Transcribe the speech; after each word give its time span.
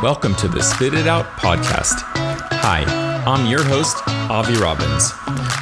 Welcome 0.00 0.36
to 0.36 0.46
the 0.46 0.62
Spit 0.62 0.94
It 0.94 1.08
Out 1.08 1.26
podcast. 1.38 2.02
Hi, 2.62 2.84
I'm 3.26 3.50
your 3.50 3.64
host, 3.64 3.96
Avi 4.30 4.54
Robbins. 4.54 5.12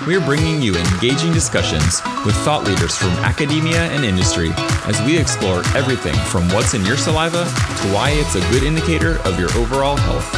We 0.07 0.15
are 0.15 0.21
bringing 0.27 0.61
you 0.61 0.77
engaging 0.77 1.33
discussions 1.33 2.03
with 2.27 2.37
thought 2.45 2.65
leaders 2.67 2.95
from 2.95 3.13
academia 3.25 3.85
and 3.85 4.05
industry 4.05 4.51
as 4.85 5.01
we 5.07 5.17
explore 5.17 5.63
everything 5.75 6.15
from 6.27 6.47
what's 6.51 6.75
in 6.75 6.85
your 6.85 6.99
saliva 6.99 7.45
to 7.45 7.95
why 7.95 8.11
it's 8.11 8.35
a 8.35 8.41
good 8.51 8.63
indicator 8.63 9.21
of 9.25 9.41
your 9.41 9.49
overall 9.57 9.97
health. 9.97 10.31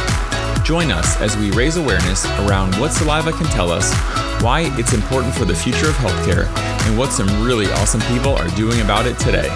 Join 0.65 0.91
us 0.91 1.19
as 1.19 1.35
we 1.35 1.51
raise 1.51 1.75
awareness 1.75 2.25
around 2.47 2.73
what 2.75 2.93
saliva 2.93 3.33
can 3.33 3.47
tell 3.47 3.69
us, 3.69 3.93
why 4.41 4.71
it's 4.79 4.93
important 4.93 5.35
for 5.35 5.43
the 5.43 5.53
future 5.53 5.89
of 5.89 5.95
healthcare, 5.95 6.47
and 6.87 6.97
what 6.97 7.11
some 7.11 7.27
really 7.43 7.69
awesome 7.73 7.99
people 8.15 8.33
are 8.33 8.47
doing 8.55 8.79
about 8.79 9.05
it 9.05 9.19
today. 9.19 9.53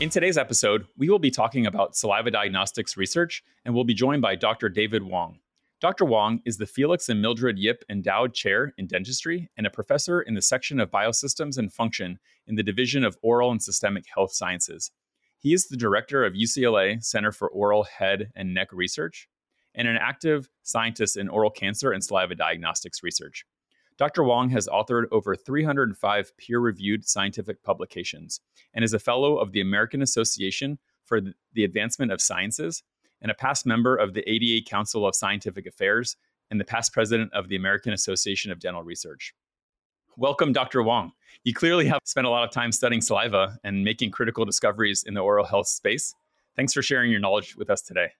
In 0.00 0.08
today's 0.08 0.38
episode, 0.38 0.86
we 0.96 1.10
will 1.10 1.18
be 1.18 1.30
talking 1.30 1.66
about 1.66 1.94
saliva 1.94 2.30
diagnostics 2.30 2.96
research, 2.96 3.44
and 3.66 3.74
we'll 3.74 3.84
be 3.84 3.92
joined 3.92 4.22
by 4.22 4.34
Dr. 4.34 4.70
David 4.70 5.02
Wong. 5.02 5.40
Dr. 5.78 6.06
Wong 6.06 6.40
is 6.46 6.56
the 6.56 6.66
Felix 6.66 7.10
and 7.10 7.20
Mildred 7.20 7.58
Yip 7.58 7.84
Endowed 7.90 8.32
Chair 8.32 8.72
in 8.78 8.86
Dentistry 8.86 9.50
and 9.58 9.66
a 9.66 9.70
professor 9.70 10.22
in 10.22 10.32
the 10.32 10.40
section 10.40 10.80
of 10.80 10.90
Biosystems 10.90 11.58
and 11.58 11.70
Function 11.70 12.18
in 12.46 12.54
the 12.54 12.62
Division 12.62 13.04
of 13.04 13.18
Oral 13.20 13.50
and 13.50 13.62
Systemic 13.62 14.06
Health 14.14 14.32
Sciences. 14.32 14.90
He 15.38 15.52
is 15.52 15.68
the 15.68 15.76
director 15.76 16.24
of 16.24 16.32
UCLA 16.32 17.04
Center 17.04 17.30
for 17.30 17.50
Oral, 17.50 17.84
Head, 17.84 18.30
and 18.34 18.54
Neck 18.54 18.68
Research 18.72 19.28
and 19.74 19.86
an 19.86 19.98
active 19.98 20.48
scientist 20.62 21.18
in 21.18 21.28
oral 21.28 21.50
cancer 21.50 21.92
and 21.92 22.02
saliva 22.02 22.34
diagnostics 22.34 23.02
research. 23.02 23.44
Dr. 24.00 24.24
Wong 24.24 24.48
has 24.48 24.66
authored 24.66 25.04
over 25.12 25.36
305 25.36 26.36
peer 26.38 26.58
reviewed 26.58 27.06
scientific 27.06 27.62
publications 27.62 28.40
and 28.72 28.82
is 28.82 28.94
a 28.94 28.98
fellow 28.98 29.36
of 29.36 29.52
the 29.52 29.60
American 29.60 30.00
Association 30.00 30.78
for 31.04 31.20
the 31.52 31.64
Advancement 31.64 32.10
of 32.10 32.22
Sciences 32.22 32.82
and 33.20 33.30
a 33.30 33.34
past 33.34 33.66
member 33.66 33.94
of 33.94 34.14
the 34.14 34.26
ADA 34.26 34.64
Council 34.66 35.06
of 35.06 35.14
Scientific 35.14 35.66
Affairs 35.66 36.16
and 36.50 36.58
the 36.58 36.64
past 36.64 36.94
president 36.94 37.30
of 37.34 37.50
the 37.50 37.56
American 37.56 37.92
Association 37.92 38.50
of 38.50 38.58
Dental 38.58 38.82
Research. 38.82 39.34
Welcome, 40.16 40.54
Dr. 40.54 40.82
Wong. 40.82 41.12
You 41.44 41.52
clearly 41.52 41.86
have 41.88 42.00
spent 42.06 42.26
a 42.26 42.30
lot 42.30 42.44
of 42.44 42.50
time 42.50 42.72
studying 42.72 43.02
saliva 43.02 43.58
and 43.64 43.84
making 43.84 44.12
critical 44.12 44.46
discoveries 44.46 45.04
in 45.06 45.12
the 45.12 45.20
oral 45.20 45.44
health 45.44 45.68
space. 45.68 46.14
Thanks 46.56 46.72
for 46.72 46.80
sharing 46.80 47.10
your 47.10 47.20
knowledge 47.20 47.54
with 47.54 47.68
us 47.68 47.82
today. 47.82 48.12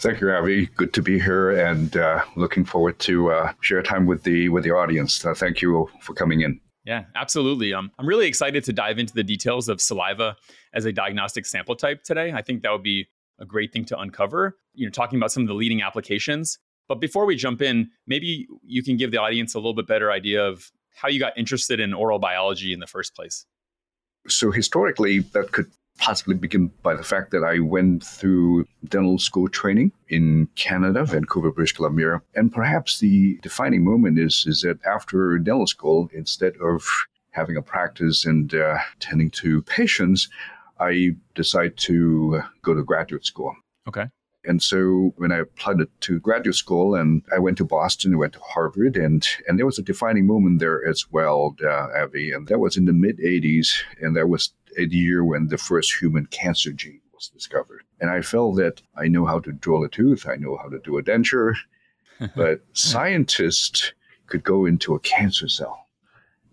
Thank 0.00 0.22
you, 0.22 0.30
Avi. 0.30 0.64
Good 0.64 0.94
to 0.94 1.02
be 1.02 1.20
here, 1.20 1.50
and 1.50 1.94
uh, 1.94 2.24
looking 2.34 2.64
forward 2.64 2.98
to 3.00 3.32
uh, 3.32 3.52
share 3.60 3.82
time 3.82 4.06
with 4.06 4.22
the 4.22 4.48
with 4.48 4.64
the 4.64 4.70
audience. 4.70 5.22
Uh, 5.22 5.34
thank 5.34 5.60
you 5.60 5.90
for 6.00 6.14
coming 6.14 6.40
in. 6.40 6.58
Yeah, 6.86 7.04
absolutely. 7.14 7.74
Um, 7.74 7.90
I'm 7.98 8.06
really 8.06 8.26
excited 8.26 8.64
to 8.64 8.72
dive 8.72 8.98
into 8.98 9.12
the 9.12 9.22
details 9.22 9.68
of 9.68 9.78
saliva 9.78 10.36
as 10.72 10.86
a 10.86 10.92
diagnostic 10.92 11.44
sample 11.44 11.76
type 11.76 12.02
today. 12.02 12.32
I 12.32 12.40
think 12.40 12.62
that 12.62 12.72
would 12.72 12.82
be 12.82 13.08
a 13.38 13.44
great 13.44 13.74
thing 13.74 13.84
to 13.86 13.98
uncover. 13.98 14.56
You 14.72 14.86
know, 14.86 14.90
talking 14.90 15.18
about 15.18 15.32
some 15.32 15.42
of 15.42 15.48
the 15.48 15.54
leading 15.54 15.82
applications. 15.82 16.58
But 16.88 16.98
before 16.98 17.26
we 17.26 17.36
jump 17.36 17.60
in, 17.60 17.90
maybe 18.06 18.48
you 18.64 18.82
can 18.82 18.96
give 18.96 19.10
the 19.10 19.18
audience 19.18 19.54
a 19.54 19.58
little 19.58 19.74
bit 19.74 19.86
better 19.86 20.10
idea 20.10 20.42
of 20.46 20.72
how 20.94 21.08
you 21.08 21.20
got 21.20 21.36
interested 21.36 21.78
in 21.78 21.92
oral 21.92 22.18
biology 22.18 22.72
in 22.72 22.80
the 22.80 22.86
first 22.86 23.14
place. 23.14 23.44
So 24.28 24.50
historically, 24.50 25.18
that 25.18 25.52
could 25.52 25.70
possibly 26.00 26.34
begin 26.34 26.68
by 26.82 26.94
the 26.94 27.02
fact 27.02 27.30
that 27.30 27.44
I 27.44 27.60
went 27.60 28.02
through 28.02 28.66
dental 28.88 29.18
school 29.18 29.48
training 29.48 29.92
in 30.08 30.48
Canada, 30.56 31.04
Vancouver, 31.04 31.52
British 31.52 31.74
Columbia. 31.74 32.20
And 32.34 32.52
perhaps 32.52 32.98
the 32.98 33.38
defining 33.42 33.84
moment 33.84 34.18
is, 34.18 34.44
is 34.48 34.62
that 34.62 34.78
after 34.84 35.38
dental 35.38 35.66
school, 35.66 36.08
instead 36.12 36.54
of 36.62 36.88
having 37.30 37.56
a 37.56 37.62
practice 37.62 38.24
and 38.24 38.52
uh, 38.54 38.78
tending 38.98 39.30
to 39.30 39.62
patients, 39.62 40.28
I 40.80 41.10
decided 41.34 41.76
to 41.78 42.42
go 42.62 42.74
to 42.74 42.82
graduate 42.82 43.26
school. 43.26 43.54
Okay. 43.86 44.06
And 44.44 44.62
so 44.62 45.12
when 45.16 45.32
I 45.32 45.40
applied 45.40 45.76
to 46.00 46.20
graduate 46.20 46.54
school 46.54 46.94
and 46.94 47.22
I 47.34 47.38
went 47.38 47.58
to 47.58 47.64
Boston, 47.64 48.14
I 48.14 48.16
went 48.16 48.32
to 48.32 48.40
Harvard, 48.40 48.96
and, 48.96 49.26
and 49.46 49.58
there 49.58 49.66
was 49.66 49.78
a 49.78 49.82
defining 49.82 50.26
moment 50.26 50.60
there 50.60 50.86
as 50.86 51.04
well, 51.10 51.56
uh, 51.62 51.88
Avi. 51.94 52.32
And 52.32 52.48
that 52.48 52.58
was 52.58 52.78
in 52.78 52.86
the 52.86 52.94
mid 52.94 53.18
80s. 53.18 53.82
And 54.00 54.16
that 54.16 54.30
was 54.30 54.54
a 54.78 54.84
year 54.84 55.24
when 55.24 55.48
the 55.48 55.58
first 55.58 56.00
human 56.00 56.26
cancer 56.26 56.72
gene 56.72 57.00
was 57.14 57.28
discovered. 57.28 57.82
And 58.00 58.10
I 58.10 58.22
felt 58.22 58.56
that 58.56 58.82
I 58.96 59.08
know 59.08 59.26
how 59.26 59.40
to 59.40 59.52
drill 59.52 59.84
a 59.84 59.88
tooth, 59.88 60.26
I 60.28 60.36
know 60.36 60.56
how 60.56 60.68
to 60.68 60.78
do 60.80 60.98
a 60.98 61.02
denture, 61.02 61.54
but 62.36 62.62
scientists 62.72 63.92
could 64.26 64.44
go 64.44 64.64
into 64.66 64.94
a 64.94 65.00
cancer 65.00 65.48
cell 65.48 65.86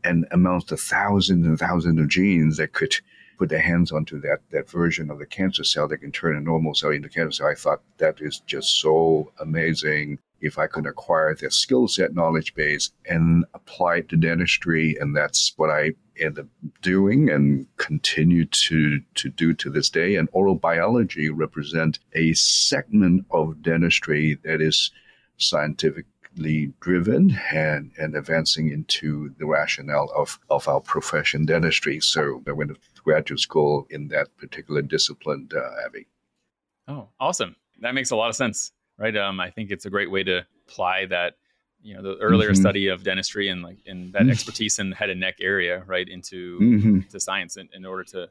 and 0.03 0.25
amongst 0.31 0.69
the 0.69 0.77
thousands 0.77 1.45
and 1.45 1.59
thousands 1.59 1.99
of 1.99 2.07
genes 2.07 2.57
that 2.57 2.73
could 2.73 2.95
put 3.37 3.49
their 3.49 3.61
hands 3.61 3.91
onto 3.91 4.19
that 4.21 4.39
that 4.51 4.69
version 4.69 5.11
of 5.11 5.19
the 5.19 5.25
cancer 5.25 5.63
cell 5.63 5.87
that 5.87 5.99
can 5.99 6.11
turn 6.11 6.35
a 6.35 6.41
normal 6.41 6.73
cell 6.73 6.91
into 6.91 7.09
cancer 7.09 7.31
cell. 7.31 7.47
I 7.47 7.55
thought 7.55 7.81
that 7.97 8.19
is 8.19 8.39
just 8.47 8.79
so 8.79 9.31
amazing 9.39 10.19
if 10.41 10.57
I 10.57 10.67
could 10.67 10.85
acquire 10.85 11.35
their 11.35 11.49
skill 11.49 11.87
set, 11.87 12.13
knowledge 12.13 12.53
base, 12.53 12.91
and 13.07 13.45
apply 13.53 13.97
it 13.97 14.09
to 14.09 14.17
dentistry. 14.17 14.95
And 14.99 15.15
that's 15.15 15.53
what 15.57 15.69
I 15.69 15.93
ended 16.19 16.45
up 16.45 16.71
doing 16.81 17.29
and 17.29 17.67
continue 17.77 18.45
to, 18.45 18.99
to 19.15 19.29
do 19.29 19.53
to 19.53 19.69
this 19.69 19.89
day. 19.89 20.15
And 20.15 20.29
oral 20.31 20.55
biology 20.55 21.29
represent 21.29 21.99
a 22.13 22.33
segment 22.33 23.25
of 23.31 23.61
dentistry 23.61 24.39
that 24.43 24.61
is 24.61 24.91
scientifically 25.37 26.73
driven 26.79 27.39
and, 27.51 27.91
and 27.97 28.15
advancing 28.15 28.69
into 28.69 29.33
the 29.39 29.45
rationale 29.45 30.11
of, 30.15 30.39
of 30.49 30.67
our 30.67 30.81
profession, 30.81 31.45
dentistry. 31.45 31.99
So 31.99 32.43
I 32.47 32.51
went 32.51 32.71
to 32.71 33.01
graduate 33.03 33.39
school 33.39 33.87
in 33.89 34.09
that 34.09 34.35
particular 34.37 34.81
discipline, 34.81 35.49
uh, 35.55 35.85
Abby. 35.85 36.07
Oh, 36.87 37.09
awesome. 37.19 37.55
That 37.81 37.93
makes 37.93 38.11
a 38.11 38.15
lot 38.15 38.29
of 38.29 38.35
sense 38.35 38.71
right? 38.97 39.15
Um, 39.15 39.39
I 39.39 39.49
think 39.49 39.71
it's 39.71 39.85
a 39.85 39.89
great 39.89 40.11
way 40.11 40.23
to 40.23 40.45
apply 40.67 41.05
that, 41.07 41.35
you 41.87 41.95
know, 41.95 42.01
the 42.01 42.17
earlier 42.17 42.49
mm-hmm. 42.49 42.59
study 42.59 42.87
of 42.87 43.03
dentistry 43.03 43.47
and 43.47 43.61
like 43.63 43.77
in 43.85 44.11
that 44.11 44.23
mm-hmm. 44.23 44.31
expertise 44.31 44.77
in 44.77 44.89
the 44.89 44.95
head 44.95 45.09
and 45.09 45.21
neck 45.21 45.35
area, 45.39 45.83
right, 45.87 46.07
into 46.09 46.59
mm-hmm. 46.59 46.99
to 47.09 47.17
science 47.17 47.55
in, 47.55 47.69
in, 47.73 47.85
order 47.85 48.03
to 48.03 48.27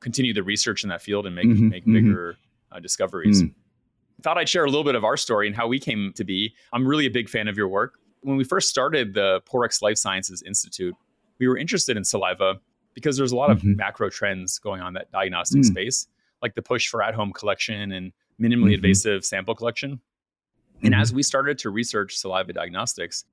continue 0.00 0.32
the 0.32 0.42
research 0.42 0.84
in 0.84 0.88
that 0.88 1.02
field 1.02 1.26
and 1.26 1.36
make 1.36 1.46
mm-hmm. 1.46 1.68
make 1.68 1.82
mm-hmm. 1.82 1.92
bigger 1.92 2.36
uh, 2.72 2.80
discoveries. 2.80 3.42
Mm. 3.42 3.52
Thought 4.22 4.38
I'd 4.38 4.48
share 4.48 4.64
a 4.64 4.68
little 4.70 4.84
bit 4.84 4.94
of 4.94 5.04
our 5.04 5.18
story 5.18 5.46
and 5.46 5.54
how 5.54 5.68
we 5.68 5.78
came 5.78 6.14
to 6.16 6.24
be. 6.24 6.54
I'm 6.72 6.88
really 6.88 7.04
a 7.04 7.10
big 7.10 7.28
fan 7.28 7.46
of 7.46 7.58
your 7.58 7.68
work. 7.68 7.98
When 8.22 8.38
we 8.38 8.44
first 8.44 8.70
started 8.70 9.12
the 9.12 9.42
Porex 9.46 9.82
Life 9.82 9.98
Sciences 9.98 10.42
Institute, 10.46 10.94
we 11.38 11.46
were 11.46 11.58
interested 11.58 11.98
in 11.98 12.04
saliva 12.04 12.54
because 12.94 13.18
there's 13.18 13.32
a 13.32 13.36
lot 13.36 13.50
of 13.50 13.58
mm-hmm. 13.58 13.76
macro 13.76 14.08
trends 14.08 14.58
going 14.58 14.80
on 14.80 14.94
that 14.94 15.12
diagnostic 15.12 15.60
mm. 15.60 15.66
space, 15.66 16.06
like 16.40 16.54
the 16.54 16.62
push 16.62 16.88
for 16.88 17.02
at-home 17.02 17.34
collection 17.34 17.92
and 17.92 18.12
minimally 18.40 18.72
invasive 18.72 19.26
sample 19.26 19.54
collection. 19.54 20.00
And 20.84 20.92
mm-hmm. 20.92 21.00
as 21.00 21.12
we 21.12 21.22
started 21.22 21.58
to 21.58 21.70
research 21.70 22.16
saliva 22.16 22.52
diagnostics 22.52 23.24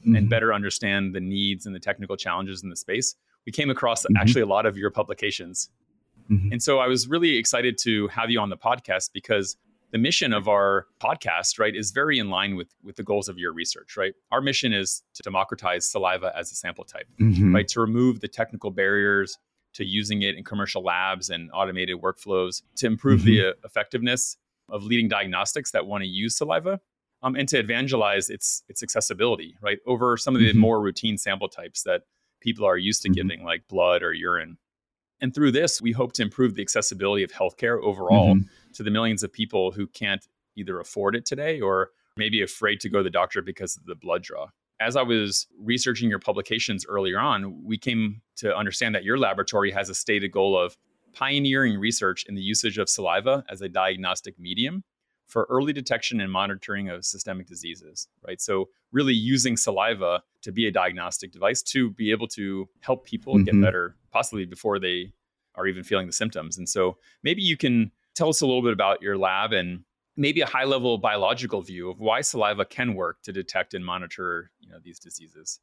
mm-hmm. 0.00 0.16
and 0.16 0.28
better 0.28 0.52
understand 0.52 1.14
the 1.14 1.20
needs 1.20 1.66
and 1.66 1.74
the 1.74 1.80
technical 1.80 2.16
challenges 2.16 2.62
in 2.62 2.68
the 2.68 2.76
space, 2.76 3.14
we 3.46 3.52
came 3.52 3.70
across 3.70 4.02
mm-hmm. 4.02 4.16
actually 4.16 4.42
a 4.42 4.46
lot 4.46 4.66
of 4.66 4.76
your 4.76 4.90
publications. 4.90 5.70
Mm-hmm. 6.30 6.52
And 6.52 6.62
so 6.62 6.80
I 6.80 6.88
was 6.88 7.08
really 7.08 7.36
excited 7.36 7.78
to 7.82 8.08
have 8.08 8.30
you 8.30 8.40
on 8.40 8.50
the 8.50 8.56
podcast 8.56 9.10
because 9.12 9.56
the 9.92 9.98
mission 9.98 10.32
of 10.32 10.48
our 10.48 10.86
podcast, 11.00 11.60
right, 11.60 11.74
is 11.74 11.92
very 11.92 12.18
in 12.18 12.28
line 12.28 12.56
with 12.56 12.74
with 12.82 12.96
the 12.96 13.04
goals 13.04 13.28
of 13.28 13.38
your 13.38 13.52
research, 13.52 13.96
right? 13.96 14.14
Our 14.32 14.40
mission 14.40 14.72
is 14.72 15.04
to 15.14 15.22
democratize 15.22 15.86
saliva 15.86 16.32
as 16.36 16.50
a 16.50 16.56
sample 16.56 16.84
type, 16.84 17.06
mm-hmm. 17.20 17.54
right? 17.54 17.68
To 17.68 17.80
remove 17.80 18.18
the 18.18 18.26
technical 18.26 18.72
barriers 18.72 19.38
to 19.74 19.84
using 19.84 20.22
it 20.22 20.34
in 20.34 20.42
commercial 20.42 20.82
labs 20.82 21.30
and 21.30 21.50
automated 21.52 22.00
workflows 22.00 22.62
to 22.76 22.86
improve 22.86 23.22
the 23.24 23.54
effectiveness 23.64 24.38
of 24.68 24.82
leading 24.82 25.06
diagnostics 25.06 25.70
that 25.70 25.86
want 25.86 26.02
to 26.02 26.08
use 26.08 26.36
saliva 26.36 26.80
um, 27.22 27.34
and 27.36 27.48
to 27.48 27.58
evangelize 27.58 28.28
its 28.30 28.62
its 28.68 28.82
accessibility 28.82 29.56
right 29.60 29.78
over 29.86 30.16
some 30.16 30.34
of 30.34 30.40
the 30.40 30.50
mm-hmm. 30.50 30.58
more 30.58 30.80
routine 30.80 31.18
sample 31.18 31.48
types 31.48 31.82
that 31.82 32.02
people 32.40 32.64
are 32.64 32.76
used 32.76 33.02
to 33.02 33.08
mm-hmm. 33.08 33.28
giving 33.28 33.44
like 33.44 33.66
blood 33.68 34.02
or 34.02 34.12
urine 34.12 34.58
and 35.20 35.34
through 35.34 35.52
this 35.52 35.80
we 35.80 35.92
hope 35.92 36.12
to 36.12 36.22
improve 36.22 36.54
the 36.54 36.62
accessibility 36.62 37.22
of 37.22 37.32
healthcare 37.32 37.82
overall 37.82 38.34
mm-hmm. 38.34 38.48
to 38.72 38.82
the 38.82 38.90
millions 38.90 39.22
of 39.22 39.32
people 39.32 39.70
who 39.70 39.86
can't 39.86 40.26
either 40.56 40.80
afford 40.80 41.16
it 41.16 41.24
today 41.24 41.60
or 41.60 41.90
maybe 42.16 42.42
afraid 42.42 42.80
to 42.80 42.88
go 42.88 42.98
to 42.98 43.04
the 43.04 43.10
doctor 43.10 43.42
because 43.42 43.76
of 43.76 43.84
the 43.86 43.94
blood 43.94 44.22
draw 44.22 44.46
as 44.80 44.96
i 44.96 45.02
was 45.02 45.46
researching 45.60 46.08
your 46.08 46.18
publications 46.18 46.84
earlier 46.88 47.18
on 47.18 47.64
we 47.64 47.78
came 47.78 48.20
to 48.36 48.54
understand 48.54 48.94
that 48.94 49.04
your 49.04 49.18
laboratory 49.18 49.70
has 49.70 49.88
a 49.88 49.94
stated 49.94 50.30
goal 50.30 50.58
of 50.58 50.76
pioneering 51.14 51.78
research 51.78 52.26
in 52.28 52.34
the 52.34 52.42
usage 52.42 52.76
of 52.76 52.88
saliva 52.88 53.42
as 53.48 53.62
a 53.62 53.68
diagnostic 53.68 54.38
medium 54.38 54.84
for 55.26 55.46
early 55.50 55.72
detection 55.72 56.20
and 56.20 56.30
monitoring 56.30 56.88
of 56.88 57.04
systemic 57.04 57.46
diseases, 57.46 58.08
right? 58.26 58.40
So, 58.40 58.68
really 58.92 59.14
using 59.14 59.56
saliva 59.56 60.22
to 60.42 60.52
be 60.52 60.66
a 60.66 60.70
diagnostic 60.70 61.32
device 61.32 61.62
to 61.62 61.90
be 61.90 62.10
able 62.10 62.28
to 62.28 62.68
help 62.80 63.04
people 63.04 63.34
mm-hmm. 63.34 63.44
get 63.44 63.60
better, 63.60 63.96
possibly 64.10 64.46
before 64.46 64.78
they 64.78 65.12
are 65.54 65.66
even 65.66 65.82
feeling 65.82 66.06
the 66.06 66.12
symptoms. 66.12 66.58
And 66.58 66.68
so, 66.68 66.98
maybe 67.22 67.42
you 67.42 67.56
can 67.56 67.90
tell 68.14 68.28
us 68.28 68.40
a 68.40 68.46
little 68.46 68.62
bit 68.62 68.72
about 68.72 69.02
your 69.02 69.18
lab 69.18 69.52
and 69.52 69.84
maybe 70.16 70.40
a 70.40 70.46
high 70.46 70.64
level 70.64 70.98
biological 70.98 71.60
view 71.60 71.90
of 71.90 72.00
why 72.00 72.20
saliva 72.20 72.64
can 72.64 72.94
work 72.94 73.22
to 73.22 73.32
detect 73.32 73.74
and 73.74 73.84
monitor 73.84 74.50
you 74.60 74.68
know, 74.68 74.78
these 74.82 74.98
diseases. 74.98 75.60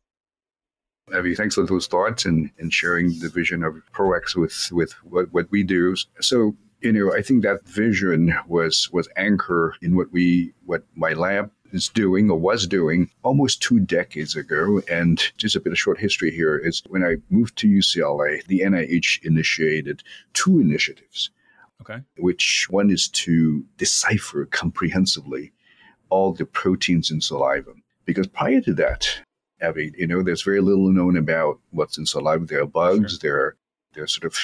Abby, 1.13 1.35
thanks 1.35 1.55
for 1.55 1.65
those 1.65 1.87
thoughts 1.87 2.23
and, 2.25 2.49
and 2.59 2.71
sharing 2.71 3.19
the 3.19 3.29
vision 3.29 3.63
of 3.63 3.75
Porex 3.93 4.35
with, 4.35 4.69
with 4.71 4.93
what, 5.03 5.33
what 5.33 5.51
we 5.51 5.63
do. 5.63 5.95
So, 6.21 6.55
you 6.83 6.91
know, 6.91 7.13
I 7.13 7.21
think 7.21 7.43
that 7.43 7.65
vision 7.65 8.35
was 8.47 8.89
was 8.91 9.07
anchor 9.15 9.75
in 9.81 9.95
what 9.95 10.11
we 10.11 10.53
what 10.65 10.83
my 10.95 11.13
lab 11.13 11.51
is 11.71 11.89
doing 11.89 12.29
or 12.29 12.37
was 12.37 12.67
doing 12.67 13.09
almost 13.23 13.61
two 13.61 13.79
decades 13.79 14.35
ago. 14.35 14.81
And 14.89 15.19
just 15.37 15.55
a 15.55 15.59
bit 15.59 15.73
of 15.73 15.79
short 15.79 15.99
history 15.99 16.29
here 16.29 16.57
is 16.57 16.83
when 16.87 17.03
I 17.03 17.15
moved 17.29 17.57
to 17.57 17.67
UCLA, 17.67 18.45
the 18.45 18.59
NIH 18.59 19.23
initiated 19.25 20.03
two 20.33 20.59
initiatives. 20.59 21.31
Okay. 21.81 22.01
Which 22.17 22.67
one 22.69 22.89
is 22.89 23.07
to 23.09 23.65
decipher 23.77 24.45
comprehensively 24.45 25.51
all 26.09 26.31
the 26.31 26.45
proteins 26.45 27.09
in 27.09 27.19
saliva. 27.19 27.71
Because 28.05 28.27
prior 28.27 28.61
to 28.61 28.73
that, 28.75 29.07
Abby, 29.59 29.91
you 29.97 30.05
know, 30.05 30.21
there's 30.21 30.43
very 30.43 30.61
little 30.61 30.91
known 30.91 31.17
about 31.17 31.59
what's 31.71 31.97
in 31.97 32.05
saliva. 32.05 32.45
There 32.45 32.61
are 32.61 32.67
bugs, 32.67 33.13
sure. 33.13 33.19
there 33.21 33.39
are 33.39 33.55
there 33.93 34.03
are 34.03 34.07
sort 34.07 34.25
of 34.25 34.37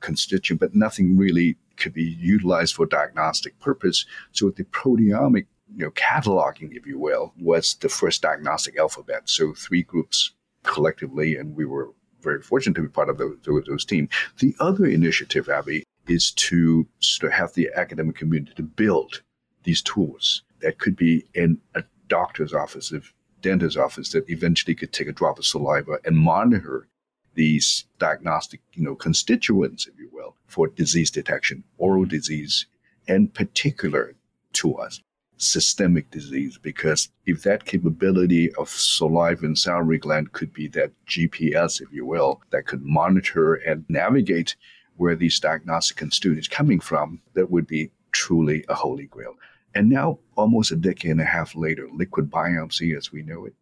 constituent, 0.00 0.60
but 0.60 0.74
nothing 0.74 1.16
really 1.16 1.56
could 1.76 1.92
be 1.92 2.16
utilized 2.20 2.74
for 2.74 2.86
diagnostic 2.86 3.58
purpose. 3.60 4.06
So 4.32 4.50
the 4.50 4.64
proteomic 4.64 5.46
you 5.76 5.84
know, 5.84 5.90
cataloging, 5.92 6.76
if 6.76 6.86
you 6.86 6.98
will, 6.98 7.32
was 7.40 7.74
the 7.80 7.88
first 7.88 8.22
diagnostic 8.22 8.78
alphabet. 8.78 9.28
So 9.28 9.54
three 9.54 9.82
groups 9.82 10.32
collectively, 10.62 11.36
and 11.36 11.56
we 11.56 11.64
were 11.64 11.90
very 12.22 12.42
fortunate 12.42 12.74
to 12.74 12.82
be 12.82 12.88
part 12.88 13.08
of 13.08 13.18
those, 13.18 13.36
those, 13.44 13.64
those 13.66 13.84
team. 13.84 14.08
The 14.38 14.54
other 14.60 14.86
initiative, 14.86 15.48
Abby, 15.48 15.84
is 16.06 16.32
to 16.32 16.86
sort 17.00 17.32
of 17.32 17.38
have 17.38 17.54
the 17.54 17.70
academic 17.74 18.16
community 18.16 18.52
to 18.56 18.62
build 18.62 19.22
these 19.64 19.82
tools 19.82 20.42
that 20.60 20.78
could 20.78 20.96
be 20.96 21.24
in 21.34 21.58
a 21.74 21.82
doctor's 22.08 22.52
office, 22.52 22.92
a 22.92 23.00
dentist's 23.40 23.76
office, 23.76 24.10
that 24.10 24.28
eventually 24.28 24.74
could 24.74 24.92
take 24.92 25.08
a 25.08 25.12
drop 25.12 25.38
of 25.38 25.44
saliva 25.44 25.98
and 26.04 26.16
monitor 26.16 26.88
these 27.34 27.84
diagnostic, 27.98 28.60
you 28.72 28.82
know, 28.82 28.94
constituents, 28.94 29.86
if 29.86 29.98
you 29.98 30.08
will, 30.12 30.36
for 30.46 30.68
disease 30.68 31.10
detection, 31.10 31.64
oral 31.78 32.02
mm-hmm. 32.02 32.10
disease, 32.10 32.66
and 33.08 33.32
particular 33.34 34.14
to 34.54 34.74
us, 34.76 35.00
systemic 35.36 36.10
disease 36.10 36.58
because 36.58 37.08
if 37.26 37.42
that 37.42 37.64
capability 37.64 38.52
of 38.54 38.68
saliva 38.68 39.44
and 39.44 39.58
salivary 39.58 39.98
gland 39.98 40.32
could 40.32 40.52
be 40.52 40.68
that 40.68 40.92
GPS, 41.06 41.80
if 41.80 41.92
you 41.92 42.06
will, 42.06 42.40
that 42.50 42.66
could 42.66 42.82
monitor 42.82 43.54
and 43.54 43.84
navigate 43.88 44.56
where 44.96 45.16
these 45.16 45.40
diagnostic 45.40 45.96
constituents 45.96 46.48
coming 46.48 46.80
from, 46.80 47.20
that 47.34 47.50
would 47.50 47.66
be 47.66 47.90
truly 48.12 48.64
a 48.68 48.74
holy 48.74 49.06
grail. 49.06 49.34
And 49.74 49.90
now, 49.90 50.20
almost 50.36 50.70
a 50.70 50.76
decade 50.76 51.10
and 51.10 51.20
a 51.20 51.24
half 51.24 51.56
later, 51.56 51.88
liquid 51.92 52.30
biopsy 52.30 52.96
as 52.96 53.10
we 53.10 53.22
know 53.22 53.44
it, 53.44 53.54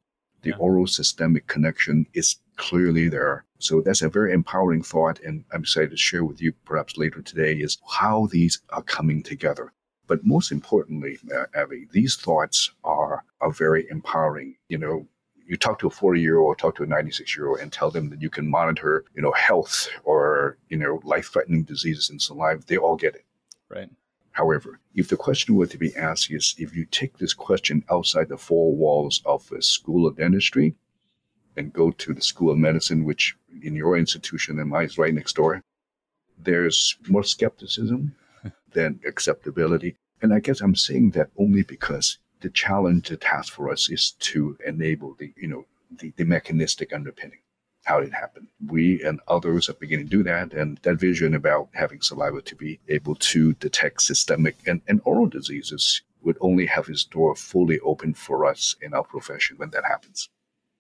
the 0.43 0.51
yeah. 0.51 0.57
oral 0.57 0.87
systemic 0.87 1.47
connection 1.47 2.07
is 2.15 2.37
clearly 2.57 3.09
there. 3.09 3.45
So 3.59 3.81
that's 3.81 4.03
a 4.03 4.09
very 4.09 4.33
empowering 4.33 4.83
thought. 4.83 5.21
And 5.21 5.45
I'm 5.53 5.63
excited 5.63 5.91
to 5.91 5.97
share 5.97 6.25
with 6.25 6.41
you 6.43 6.53
perhaps 6.65 6.97
later 6.97 7.23
today 7.23 7.55
is 7.55 7.79
how 7.89 8.29
these 8.31 8.61
are 8.71 8.83
coming 8.83 9.23
together. 9.23 9.73
But 10.07 10.27
most 10.27 10.53
importantly, 10.53 11.19
uh, 11.35 11.45
Abby, 11.55 11.87
these 11.93 12.17
thoughts 12.17 12.73
are, 12.85 13.25
are 13.41 13.53
very 13.53 13.87
empowering. 13.89 14.57
You 14.69 14.79
know, 14.79 15.07
you 15.47 15.57
talk 15.57 15.79
to 15.81 15.87
a 15.87 15.91
40 15.91 16.21
year 16.21 16.39
old, 16.39 16.59
talk 16.59 16.77
to 16.77 16.83
a 16.83 16.87
96 16.87 17.37
year 17.37 17.49
old, 17.49 17.61
and 17.61 17.73
tell 17.73 17.91
them 17.91 18.11
that 18.11 18.21
you 18.21 18.31
can 18.31 18.49
monitor, 18.49 19.05
you 19.15 19.23
know, 19.23 19.33
health 19.33 19.89
or, 20.05 20.59
you 20.69 20.77
know, 20.77 21.01
life 21.05 21.33
threatening 21.33 21.63
diseases 21.63 22.11
in 22.11 22.19
saliva, 22.19 22.63
they 22.67 22.77
all 22.77 22.97
get 22.97 23.15
it. 23.15 23.25
Right. 23.69 23.89
However, 24.33 24.81
if 24.95 25.09
the 25.09 25.17
question 25.17 25.55
were 25.55 25.67
to 25.67 25.79
be 25.79 25.95
asked 25.95 26.31
is 26.31 26.55
if 26.59 26.75
you 26.75 26.87
take 26.87 27.19
this 27.19 27.35
question 27.35 27.85
outside 27.91 28.29
the 28.29 28.39
four 28.39 28.75
walls 28.75 29.23
of 29.27 29.51
a 29.53 29.61
school 29.61 30.07
of 30.07 30.17
dentistry 30.17 30.75
and 31.57 31.73
go 31.73 31.91
to 31.91 32.15
the 32.15 32.23
school 32.23 32.51
of 32.51 32.59
medicine, 32.59 33.05
which 33.05 33.37
in 33.63 33.77
your 33.77 33.97
institution 33.97 34.59
and 34.59 34.71
mine 34.71 34.87
is 34.87 34.99
right 34.99 35.15
next 35.15 35.37
door, 35.37 35.63
there's 36.39 36.97
more 37.09 37.23
skepticism 37.23 38.15
than 38.73 39.01
acceptability. 39.07 39.97
And 40.23 40.33
I 40.33 40.41
guess 40.41 40.61
I'm 40.61 40.77
saying 40.77 41.11
that 41.11 41.31
only 41.37 41.63
because 41.63 42.19
the 42.41 42.51
challenge, 42.51 43.11
the 43.11 43.17
task 43.19 43.53
for 43.53 43.71
us 43.71 43.91
is 43.91 44.13
to 44.13 44.57
enable 44.67 45.15
the, 45.15 45.33
you 45.37 45.49
know, 45.49 45.67
the, 45.91 46.13
the 46.17 46.25
mechanistic 46.25 46.93
underpinning, 46.93 47.41
how 47.85 48.01
did 48.01 48.09
it 48.09 48.15
happened. 48.15 48.49
We 48.67 49.03
and 49.03 49.21
others 49.29 49.69
are 49.69 49.75
beginning 49.75 50.07
to 50.07 50.17
do 50.17 50.23
that. 50.25 50.53
And 50.53 50.79
that 50.83 51.01
vision 51.01 51.35
about 51.35 51.69
having 51.75 52.01
saliva 52.01 52.43
to 52.43 52.57
be 52.57 52.81
able 52.89 53.17
to 53.17 53.55
detect 53.55 54.03
systemic 54.03 54.57
and, 54.67 54.81
and 54.87 55.01
oral 55.05 55.27
diseases 55.27 56.03
would 56.23 56.37
only 56.41 56.67
have 56.67 56.89
its 56.89 57.05
door 57.05 57.35
fully 57.35 57.81
open 57.81 58.15
for 58.15 58.47
us 58.47 58.77
in 58.81 58.95
our 58.95 59.03
profession 59.03 59.57
when 59.57 59.71
that 59.71 59.85
happens. 59.85 60.29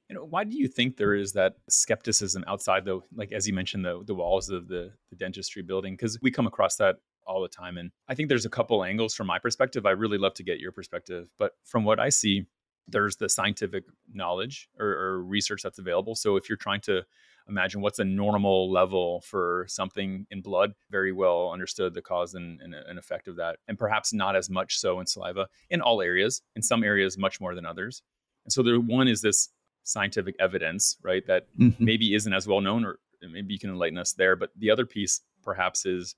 You 0.08 0.16
know, 0.16 0.24
why 0.24 0.44
do 0.44 0.56
you 0.56 0.68
think 0.68 0.96
there 0.96 1.14
is 1.14 1.32
that 1.32 1.54
skepticism 1.68 2.44
outside 2.46 2.84
the, 2.84 3.00
like 3.14 3.32
as 3.32 3.48
you 3.48 3.54
mentioned, 3.54 3.84
the 3.84 4.02
the 4.04 4.14
walls 4.14 4.50
of 4.50 4.68
the, 4.68 4.92
the 5.10 5.16
dentistry 5.16 5.62
building? 5.62 5.94
Because 5.94 6.18
we 6.20 6.30
come 6.30 6.46
across 6.46 6.76
that 6.76 6.96
all 7.26 7.42
the 7.42 7.48
time. 7.48 7.78
And 7.78 7.90
I 8.08 8.14
think 8.14 8.28
there's 8.28 8.44
a 8.44 8.50
couple 8.50 8.84
angles 8.84 9.14
from 9.14 9.26
my 9.26 9.38
perspective. 9.38 9.86
I 9.86 9.90
really 9.90 10.18
love 10.18 10.34
to 10.34 10.42
get 10.42 10.60
your 10.60 10.72
perspective. 10.72 11.28
But 11.38 11.52
from 11.64 11.84
what 11.84 11.98
I 11.98 12.10
see, 12.10 12.46
there's 12.88 13.16
the 13.16 13.28
scientific 13.28 13.84
knowledge 14.12 14.68
or, 14.78 14.86
or, 14.86 15.22
research 15.22 15.62
that's 15.62 15.78
available. 15.78 16.14
So 16.14 16.36
if 16.36 16.48
you're 16.48 16.56
trying 16.56 16.80
to 16.82 17.02
imagine 17.48 17.80
what's 17.80 17.98
a 17.98 18.04
normal 18.04 18.70
level 18.70 19.20
for 19.22 19.66
something 19.68 20.26
in 20.30 20.42
blood, 20.42 20.72
very 20.90 21.12
well 21.12 21.50
understood 21.52 21.94
the 21.94 22.02
cause 22.02 22.34
and, 22.34 22.60
and, 22.60 22.74
and, 22.74 22.98
effect 22.98 23.28
of 23.28 23.36
that, 23.36 23.56
and 23.68 23.78
perhaps 23.78 24.12
not 24.12 24.36
as 24.36 24.50
much 24.50 24.78
so 24.78 25.00
in 25.00 25.06
saliva 25.06 25.46
in 25.70 25.80
all 25.80 26.02
areas. 26.02 26.42
In 26.56 26.62
some 26.62 26.82
areas, 26.84 27.16
much 27.16 27.40
more 27.40 27.54
than 27.54 27.66
others. 27.66 28.02
And 28.44 28.52
so 28.52 28.62
the 28.62 28.80
one 28.80 29.08
is 29.08 29.22
this 29.22 29.48
scientific 29.84 30.36
evidence, 30.38 30.96
right, 31.02 31.26
that 31.26 31.46
mm-hmm. 31.58 31.84
maybe 31.84 32.14
isn't 32.14 32.32
as 32.32 32.46
well 32.46 32.60
known, 32.60 32.84
or 32.84 32.98
maybe 33.22 33.54
you 33.54 33.60
can 33.60 33.70
enlighten 33.70 33.98
us 33.98 34.12
there. 34.12 34.36
But 34.36 34.50
the 34.56 34.70
other 34.70 34.86
piece, 34.86 35.20
perhaps, 35.42 35.86
is 35.86 36.14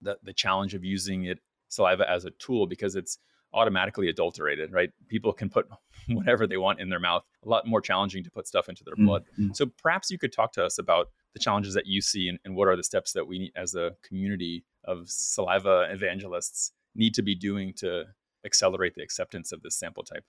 the, 0.00 0.18
the 0.22 0.32
challenge 0.32 0.74
of 0.74 0.84
using 0.84 1.24
it 1.24 1.38
saliva 1.68 2.08
as 2.10 2.24
a 2.24 2.30
tool 2.32 2.66
because 2.66 2.96
it's 2.96 3.18
automatically 3.54 4.08
adulterated, 4.08 4.72
right? 4.72 4.90
People 5.08 5.32
can 5.32 5.48
put 5.48 5.66
whatever 6.08 6.46
they 6.46 6.56
want 6.56 6.80
in 6.80 6.88
their 6.88 7.00
mouth. 7.00 7.22
A 7.44 7.48
lot 7.48 7.66
more 7.66 7.80
challenging 7.80 8.24
to 8.24 8.30
put 8.30 8.46
stuff 8.46 8.68
into 8.68 8.84
their 8.84 8.94
mm, 8.94 9.06
blood. 9.06 9.24
Mm-hmm. 9.38 9.52
So 9.54 9.66
perhaps 9.82 10.10
you 10.10 10.18
could 10.18 10.32
talk 10.32 10.52
to 10.52 10.64
us 10.64 10.78
about 10.78 11.08
the 11.34 11.40
challenges 11.40 11.74
that 11.74 11.86
you 11.86 12.00
see 12.00 12.28
and, 12.28 12.38
and 12.44 12.56
what 12.56 12.68
are 12.68 12.76
the 12.76 12.84
steps 12.84 13.12
that 13.12 13.26
we 13.26 13.52
as 13.56 13.74
a 13.74 13.92
community 14.02 14.64
of 14.84 15.08
saliva 15.08 15.88
evangelists 15.90 16.72
need 16.94 17.14
to 17.14 17.22
be 17.22 17.34
doing 17.34 17.72
to 17.74 18.04
accelerate 18.44 18.94
the 18.94 19.02
acceptance 19.02 19.52
of 19.52 19.62
this 19.62 19.78
sample 19.78 20.02
type. 20.02 20.24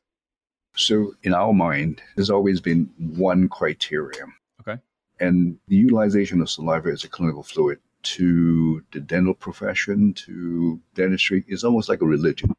So 0.75 1.13
in 1.23 1.33
our 1.33 1.53
mind, 1.53 2.01
there's 2.15 2.29
always 2.29 2.61
been 2.61 2.89
one 2.97 3.49
criteria. 3.49 4.25
Okay. 4.61 4.79
And 5.19 5.57
the 5.67 5.75
utilization 5.75 6.41
of 6.41 6.49
saliva 6.49 6.89
as 6.89 7.03
a 7.03 7.09
clinical 7.09 7.43
fluid 7.43 7.79
to 8.01 8.83
the 8.91 8.99
dental 8.99 9.33
profession, 9.33 10.13
to 10.13 10.79
dentistry, 10.95 11.43
is 11.47 11.63
almost 11.63 11.89
like 11.89 12.01
a 12.01 12.05
religion. 12.05 12.53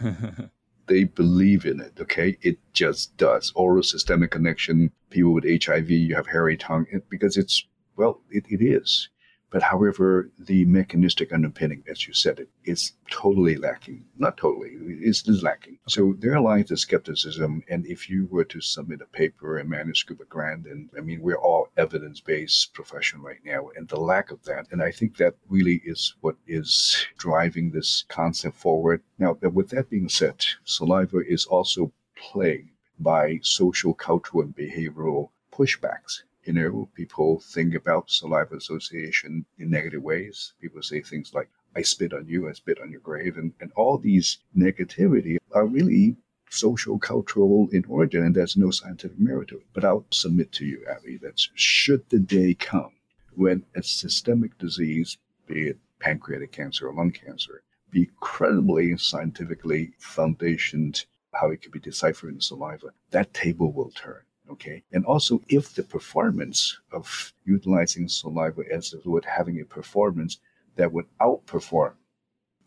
they 0.86 1.04
believe 1.04 1.64
in 1.64 1.80
it, 1.80 1.92
okay? 2.00 2.36
It 2.42 2.58
just 2.72 3.16
does. 3.16 3.52
Oral 3.54 3.82
systemic 3.82 4.30
connection, 4.30 4.90
people 5.10 5.32
with 5.32 5.64
HIV, 5.64 5.90
you 5.90 6.14
have 6.14 6.26
hairy 6.26 6.56
tongue, 6.56 6.86
because 7.08 7.36
it's, 7.36 7.66
well, 7.96 8.20
it, 8.30 8.44
it 8.48 8.62
is. 8.62 9.08
But 9.50 9.62
however, 9.62 10.30
the 10.38 10.64
mechanistic 10.64 11.32
underpinning, 11.32 11.84
as 11.88 12.08
you 12.08 12.12
said 12.12 12.40
it, 12.40 12.48
is 12.64 12.94
totally 13.10 13.56
lacking. 13.56 14.04
Not 14.18 14.36
totally, 14.36 14.70
it's, 14.72 15.28
it's 15.28 15.42
lacking. 15.42 15.78
So 15.88 16.14
there 16.18 16.40
lies 16.40 16.68
the 16.68 16.76
skepticism. 16.76 17.62
And 17.68 17.86
if 17.86 18.10
you 18.10 18.26
were 18.32 18.44
to 18.46 18.60
submit 18.60 19.00
a 19.00 19.06
paper, 19.06 19.58
a 19.58 19.64
manuscript, 19.64 20.22
a 20.22 20.24
grant, 20.24 20.66
and 20.66 20.90
I 20.98 21.02
mean, 21.02 21.22
we're 21.22 21.38
all 21.38 21.68
evidence 21.76 22.20
based 22.20 22.74
profession 22.74 23.22
right 23.22 23.44
now, 23.44 23.68
and 23.76 23.86
the 23.86 24.00
lack 24.00 24.32
of 24.32 24.42
that. 24.44 24.66
And 24.72 24.82
I 24.82 24.90
think 24.90 25.16
that 25.18 25.36
really 25.48 25.80
is 25.84 26.14
what 26.20 26.36
is 26.46 27.06
driving 27.16 27.70
this 27.70 28.04
concept 28.08 28.56
forward. 28.56 29.02
Now, 29.18 29.36
with 29.40 29.68
that 29.70 29.88
being 29.88 30.08
said, 30.08 30.44
saliva 30.64 31.18
is 31.18 31.46
also 31.46 31.92
plagued 32.16 32.70
by 32.98 33.38
social, 33.42 33.94
cultural, 33.94 34.42
and 34.42 34.56
behavioral 34.56 35.30
pushbacks 35.52 36.22
you 36.44 36.52
know, 36.52 36.88
people 36.94 37.40
think 37.40 37.74
about 37.74 38.10
saliva 38.10 38.56
association 38.56 39.44
in 39.58 39.70
negative 39.70 40.02
ways. 40.02 40.52
People 40.60 40.82
say 40.82 41.00
things 41.00 41.32
like, 41.34 41.48
I 41.76 41.82
spit 41.82 42.12
on 42.12 42.26
you, 42.26 42.48
I 42.48 42.52
spit 42.52 42.80
on 42.80 42.90
your 42.90 43.00
grave. 43.00 43.36
And, 43.36 43.52
and 43.60 43.72
all 43.76 43.98
these 43.98 44.38
negativity 44.56 45.38
are 45.52 45.66
really 45.66 46.16
social, 46.50 46.98
cultural 46.98 47.68
in 47.72 47.84
origin, 47.88 48.22
and 48.22 48.34
there's 48.34 48.56
no 48.56 48.70
scientific 48.70 49.18
merit 49.18 49.48
to 49.48 49.56
it. 49.56 49.66
But 49.72 49.84
I'll 49.84 50.04
submit 50.10 50.52
to 50.52 50.64
you, 50.64 50.84
Abby, 50.88 51.16
that 51.18 51.40
should 51.54 52.08
the 52.10 52.20
day 52.20 52.54
come 52.54 52.92
when 53.34 53.64
a 53.74 53.82
systemic 53.82 54.56
disease, 54.58 55.18
be 55.46 55.68
it 55.68 55.78
pancreatic 55.98 56.52
cancer 56.52 56.88
or 56.88 56.94
lung 56.94 57.10
cancer, 57.10 57.62
be 57.90 58.10
credibly 58.20 58.96
scientifically 58.96 59.92
foundationed 60.00 61.04
how 61.32 61.50
it 61.50 61.62
can 61.62 61.72
be 61.72 61.80
deciphered 61.80 62.34
in 62.34 62.40
saliva, 62.40 62.92
that 63.10 63.34
table 63.34 63.72
will 63.72 63.90
turn. 63.90 64.22
Okay. 64.50 64.82
And 64.92 65.04
also, 65.04 65.40
if 65.48 65.74
the 65.74 65.82
performance 65.82 66.78
of 66.92 67.32
utilizing 67.44 68.08
saliva 68.08 68.62
as 68.70 68.92
a 68.92 69.00
fluid 69.00 69.24
having 69.24 69.60
a 69.60 69.64
performance 69.64 70.38
that 70.76 70.92
would 70.92 71.06
outperform 71.20 71.94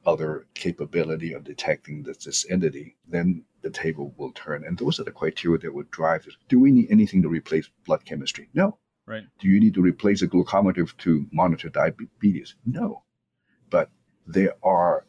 other 0.05 0.47
capability 0.53 1.33
of 1.33 1.43
detecting 1.43 2.03
this, 2.03 2.25
this 2.25 2.45
entity, 2.49 2.95
then 3.07 3.43
the 3.61 3.69
table 3.69 4.13
will 4.17 4.31
turn. 4.31 4.63
And 4.65 4.77
those 4.77 4.99
are 4.99 5.03
the 5.03 5.11
criteria 5.11 5.59
that 5.59 5.73
would 5.73 5.91
drive 5.91 6.25
it. 6.27 6.33
Do 6.47 6.59
we 6.59 6.71
need 6.71 6.87
anything 6.89 7.21
to 7.23 7.29
replace 7.29 7.69
blood 7.85 8.05
chemistry? 8.05 8.49
No. 8.53 8.77
Right. 9.05 9.23
Do 9.39 9.47
you 9.47 9.59
need 9.59 9.73
to 9.75 9.81
replace 9.81 10.21
a 10.21 10.27
glucometer 10.27 10.95
to 10.97 11.27
monitor 11.31 11.69
diabetes? 11.69 12.55
No. 12.65 13.03
But 13.69 13.89
there 14.25 14.55
are 14.63 15.05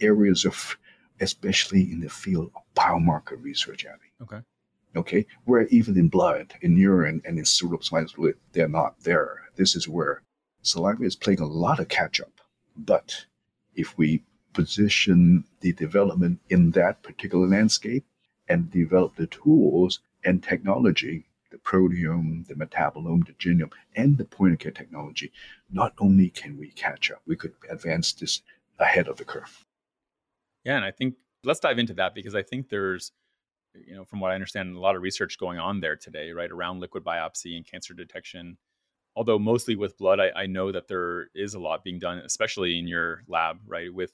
areas 0.00 0.44
of, 0.44 0.76
especially 1.20 1.90
in 1.90 2.00
the 2.00 2.08
field 2.08 2.50
of 2.54 2.62
biomarker 2.74 3.42
research, 3.42 3.84
Abby. 3.86 4.12
Okay. 4.22 4.42
Okay. 4.94 5.26
Where 5.44 5.66
even 5.68 5.98
in 5.98 6.08
blood, 6.08 6.54
in 6.60 6.76
urine, 6.76 7.22
and 7.24 7.38
in 7.38 7.44
fluid, 7.44 8.36
they're 8.52 8.68
not 8.68 9.00
there. 9.00 9.42
This 9.56 9.74
is 9.74 9.88
where 9.88 10.22
saliva 10.62 11.04
is 11.04 11.16
playing 11.16 11.40
a 11.40 11.46
lot 11.46 11.80
of 11.80 11.88
catch 11.88 12.20
up. 12.20 12.40
But 12.76 13.26
if 13.74 13.96
we 13.96 14.22
position 14.52 15.44
the 15.60 15.72
development 15.72 16.40
in 16.50 16.72
that 16.72 17.02
particular 17.02 17.46
landscape 17.46 18.04
and 18.48 18.70
develop 18.70 19.16
the 19.16 19.26
tools 19.26 20.00
and 20.24 20.42
technology, 20.42 21.24
the 21.50 21.58
proteome, 21.58 22.46
the 22.46 22.54
metabolome, 22.54 23.26
the 23.26 23.32
genome, 23.32 23.72
and 23.96 24.18
the 24.18 24.24
point 24.24 24.52
of 24.52 24.58
care 24.58 24.72
technology, 24.72 25.32
not 25.70 25.94
only 25.98 26.30
can 26.30 26.58
we 26.58 26.68
catch 26.70 27.10
up, 27.10 27.22
we 27.26 27.36
could 27.36 27.52
advance 27.70 28.12
this 28.12 28.42
ahead 28.78 29.08
of 29.08 29.16
the 29.16 29.24
curve. 29.24 29.64
Yeah, 30.64 30.76
and 30.76 30.84
I 30.84 30.90
think 30.90 31.14
let's 31.44 31.60
dive 31.60 31.78
into 31.78 31.94
that 31.94 32.14
because 32.14 32.34
I 32.34 32.42
think 32.42 32.68
there's, 32.68 33.12
you 33.74 33.94
know, 33.94 34.04
from 34.04 34.20
what 34.20 34.30
I 34.30 34.34
understand, 34.34 34.74
a 34.76 34.80
lot 34.80 34.96
of 34.96 35.02
research 35.02 35.38
going 35.38 35.58
on 35.58 35.80
there 35.80 35.96
today, 35.96 36.30
right, 36.32 36.50
around 36.50 36.80
liquid 36.80 37.04
biopsy 37.04 37.56
and 37.56 37.66
cancer 37.66 37.94
detection. 37.94 38.58
Although 39.14 39.38
mostly 39.38 39.76
with 39.76 39.98
blood, 39.98 40.20
I, 40.20 40.30
I 40.34 40.46
know 40.46 40.72
that 40.72 40.88
there 40.88 41.28
is 41.34 41.54
a 41.54 41.58
lot 41.58 41.84
being 41.84 41.98
done, 41.98 42.18
especially 42.18 42.78
in 42.78 42.86
your 42.86 43.24
lab, 43.28 43.58
right, 43.66 43.92
with 43.92 44.12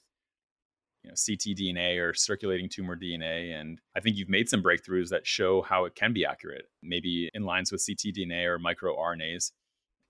you 1.03 1.09
know, 1.09 1.15
ctDNA 1.15 1.97
or 1.99 2.13
circulating 2.13 2.67
tumor 2.67 2.97
DNA. 2.97 3.59
And 3.59 3.79
I 3.95 4.01
think 4.01 4.17
you've 4.17 4.29
made 4.29 4.49
some 4.49 4.61
breakthroughs 4.61 5.09
that 5.09 5.25
show 5.25 5.61
how 5.61 5.85
it 5.85 5.95
can 5.95 6.11
be 6.11 6.25
accurate, 6.25 6.65
maybe 6.83 7.29
in 7.33 7.43
lines 7.43 7.71
with 7.71 7.81
ctDNA 7.81 8.45
or 8.45 8.59
microRNAs. 8.59 9.51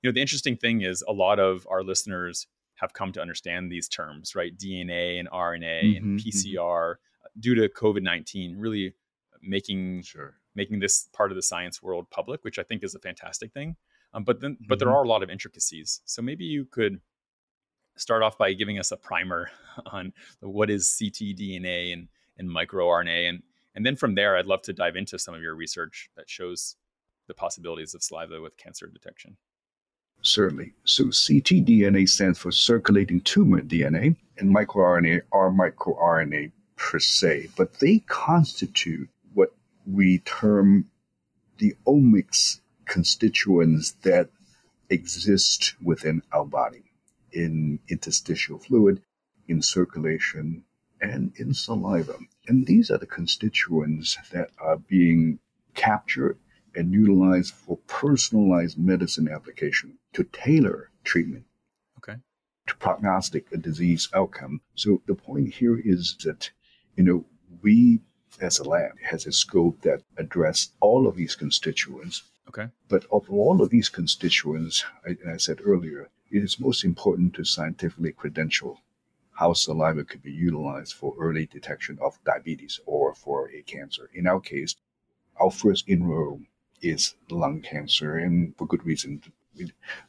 You 0.02 0.10
know, 0.10 0.14
the 0.14 0.22
interesting 0.22 0.58
thing 0.58 0.82
is 0.82 1.04
a 1.08 1.14
lot 1.14 1.40
of 1.40 1.68
our 1.70 1.84
listeners 1.84 2.48
have 2.76 2.94
come 2.94 3.12
to 3.12 3.22
understand 3.22 3.72
these 3.72 3.88
terms, 3.88 4.36
right? 4.36 4.58
DNA 4.58 5.20
and 5.20 5.30
RNA 5.30 5.84
mm-hmm, 5.84 5.98
and 5.98 6.20
PCR 6.20 6.56
mm-hmm. 6.56 7.40
due 7.40 7.56
to 7.56 7.68
COVID 7.70 8.02
19, 8.02 8.58
really 8.58 8.94
making 9.42 10.04
sure. 10.04 10.36
making 10.56 10.80
this 10.80 11.08
part 11.14 11.32
of 11.32 11.36
the 11.36 11.42
science 11.42 11.82
world 11.82 12.10
public, 12.10 12.44
which 12.44 12.60
I 12.60 12.64
think 12.64 12.84
is 12.84 12.96
a 12.96 13.00
fantastic 13.00 13.54
thing. 13.54 13.76
Um, 14.14 14.24
but 14.24 14.42
then, 14.42 14.54
mm-hmm. 14.54 14.66
but 14.68 14.80
there 14.80 14.88
mm-hmm. 14.88 14.98
are 14.98 15.04
a 15.04 15.08
lot 15.08 15.24
of 15.24 15.30
intricacies. 15.30 16.02
So 16.06 16.22
maybe 16.22 16.46
you 16.46 16.66
could 16.66 17.00
start 17.96 18.24
off 18.24 18.38
by 18.38 18.54
giving 18.54 18.80
us 18.80 18.92
a 18.92 18.98
primer 18.98 19.52
on 19.92 20.14
what 20.40 20.70
is 20.70 20.88
ctDNA 21.00 21.94
and, 21.94 22.08
and 22.38 22.50
microRNA. 22.50 23.30
And, 23.30 23.44
and 23.76 23.86
then 23.86 23.96
from 23.96 24.16
there, 24.16 24.38
I'd 24.38 24.46
love 24.46 24.62
to 24.64 24.74
dive 24.74 24.96
into 24.96 25.20
some 25.20 25.34
of 25.34 25.42
your 25.42 25.56
research 25.56 26.10
that 26.16 26.30
shows 26.30 26.76
the 27.28 27.34
possibilities 27.34 27.94
of 27.94 28.04
saliva 28.04 28.42
with 28.42 28.58
cancer 28.58 28.88
detection. 28.88 29.38
Certainly. 30.22 30.74
So 30.84 31.06
ctDNA 31.06 32.10
stands 32.10 32.40
for 32.40 32.52
circulating 32.52 33.22
tumor 33.22 33.62
DNA, 33.62 34.18
and 34.38 34.54
microRNA 34.54 35.22
are 35.32 35.50
microRNA 35.50 36.52
per 36.76 37.00
se, 37.00 37.50
but 37.56 37.80
they 37.80 38.00
constitute 38.08 39.10
we 39.86 40.20
term 40.20 40.86
the 41.58 41.76
omics 41.86 42.60
constituents 42.86 43.92
that 44.04 44.30
exist 44.90 45.76
within 45.82 46.22
our 46.32 46.46
body 46.46 46.84
in 47.32 47.80
interstitial 47.90 48.58
fluid, 48.58 49.02
in 49.48 49.62
circulation, 49.62 50.64
and 51.02 51.32
in 51.38 51.54
saliva. 51.54 52.16
And 52.48 52.66
these 52.66 52.90
are 52.90 52.98
the 52.98 53.06
constituents 53.06 54.18
that 54.32 54.50
are 54.60 54.78
being 54.78 55.40
captured 55.76 56.38
and 56.76 56.94
utilized 56.94 57.54
for 57.54 57.78
personalized 57.88 58.78
medicine 58.78 59.28
application 59.28 59.98
to 60.14 60.24
tailor 60.24 60.90
treatment. 61.04 61.46
Okay. 61.98 62.20
To 62.68 62.76
prognostic 62.78 63.52
a 63.52 63.58
disease 63.58 64.10
outcome. 64.14 64.62
So 64.76 65.02
the 65.08 65.16
point 65.16 65.54
here 65.54 65.80
is 65.80 66.16
that, 66.24 66.50
you 66.96 67.04
know, 67.04 67.26
we 67.62 68.02
as 68.40 68.60
a 68.60 68.64
lab 68.64 69.00
has 69.00 69.26
a 69.26 69.32
scope 69.32 69.82
that 69.82 70.04
address 70.18 70.72
all 70.80 71.08
of 71.08 71.16
these 71.16 71.36
constituents. 71.36 72.24
Okay. 72.48 72.68
But 72.88 73.06
of 73.12 73.30
all 73.30 73.62
of 73.62 73.70
these 73.70 73.90
constituents, 73.90 74.84
I, 75.06 75.18
I 75.34 75.38
said 75.38 75.60
earlier, 75.64 76.10
it 76.32 76.44
is 76.44 76.60
most 76.60 76.84
important 76.84 77.34
to 77.36 77.44
scientifically 77.44 78.12
credential 78.12 78.82
how 79.40 79.54
saliva 79.54 80.04
could 80.04 80.22
be 80.22 80.32
utilized 80.32 80.94
for 80.94 81.16
early 81.18 81.46
detection 81.46 81.98
of 82.02 82.20
diabetes 82.26 82.82
or 82.86 83.16
for 83.16 83.50
a 83.52 83.62
cancer. 83.62 84.10
In 84.14 84.28
our 84.28 84.42
case, 84.42 84.76
our 85.40 85.50
first 85.50 85.88
inroad 85.88 86.46
is 86.82 87.16
lung 87.30 87.62
cancer, 87.62 88.18
and 88.18 88.54
for 88.58 88.68
good 88.68 88.86
reason. 88.86 89.22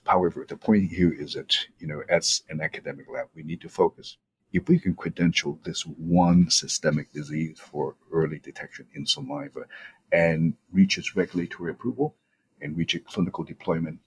However, 0.05 0.45
the 0.49 0.57
point 0.57 0.91
here 0.91 1.13
is 1.13 1.35
that, 1.35 1.57
you 1.79 1.87
know, 1.87 2.03
as 2.09 2.43
an 2.49 2.61
academic 2.61 3.07
lab, 3.09 3.29
we 3.35 3.45
need 3.45 3.61
to 3.61 3.69
focus. 3.69 4.17
If 4.53 4.69
we 4.69 4.79
can 4.79 4.95
credential 4.95 5.59
this 5.65 5.83
one 5.83 6.51
systemic 6.51 7.13
disease 7.13 7.59
for 7.61 7.97
early 8.13 8.39
detection 8.39 8.87
in 8.95 9.07
saliva 9.07 9.67
and 10.13 10.55
reach 10.73 10.99
its 10.99 11.15
regulatory 11.15 11.71
approval 11.71 12.17
and 12.61 12.77
reach 12.77 12.95
a 12.95 13.01
clinical 13.01 13.45
deployment, 13.45 14.01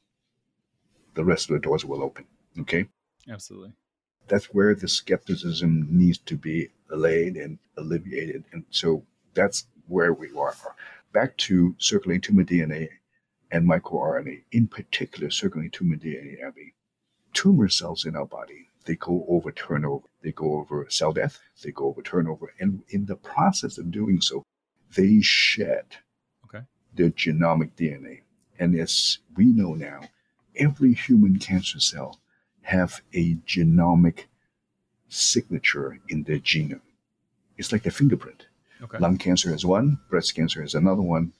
the 1.13 1.23
rest 1.23 1.49
of 1.49 1.53
the 1.53 1.61
doors 1.61 1.85
will 1.85 2.03
open. 2.03 2.25
Okay? 2.59 2.87
Absolutely. 3.29 3.73
That's 4.27 4.45
where 4.53 4.75
the 4.75 4.87
skepticism 4.87 5.87
needs 5.89 6.17
to 6.19 6.35
be 6.35 6.69
allayed 6.91 7.35
and 7.35 7.59
alleviated. 7.77 8.43
And 8.51 8.65
so 8.69 9.03
that's 9.33 9.67
where 9.87 10.13
we 10.13 10.29
are 10.37 10.55
back 11.13 11.37
to 11.37 11.75
circulating 11.77 12.21
tumor 12.21 12.43
DNA 12.43 12.89
and 13.51 13.69
microRNA, 13.69 14.43
in 14.51 14.67
particular 14.67 15.29
circulating 15.29 15.71
tumor 15.71 15.95
DNA, 15.95 16.43
Abby. 16.45 16.73
Tumor 17.33 17.69
cells 17.69 18.05
in 18.05 18.15
our 18.15 18.25
body, 18.25 18.67
they 18.85 18.95
go 18.95 19.25
over 19.27 19.51
turnover. 19.51 20.07
They 20.21 20.31
go 20.31 20.57
over 20.57 20.85
cell 20.89 21.13
death. 21.13 21.39
They 21.63 21.71
go 21.71 21.85
over 21.85 22.01
turnover. 22.01 22.53
And 22.59 22.83
in 22.89 23.05
the 23.05 23.15
process 23.15 23.77
of 23.77 23.91
doing 23.91 24.21
so, 24.21 24.43
they 24.95 25.21
shed 25.21 25.85
okay. 26.45 26.65
their 26.93 27.09
genomic 27.11 27.71
DNA. 27.75 28.21
And 28.59 28.75
as 28.75 29.19
we 29.35 29.45
know 29.45 29.73
now, 29.73 30.01
every 30.55 30.93
human 30.93 31.39
cancer 31.39 31.79
cell 31.79 32.19
have 32.61 33.01
a 33.13 33.35
genomic 33.47 34.25
signature 35.09 35.99
in 36.09 36.23
their 36.23 36.39
genome. 36.39 36.81
It's 37.57 37.71
like 37.71 37.85
a 37.85 37.91
fingerprint. 37.91 38.47
Okay. 38.81 38.97
Lung 38.99 39.17
cancer 39.17 39.51
has 39.51 39.65
one, 39.65 39.99
breast 40.09 40.35
cancer 40.35 40.61
has 40.61 40.75
another 40.75 41.01
one, 41.01 41.33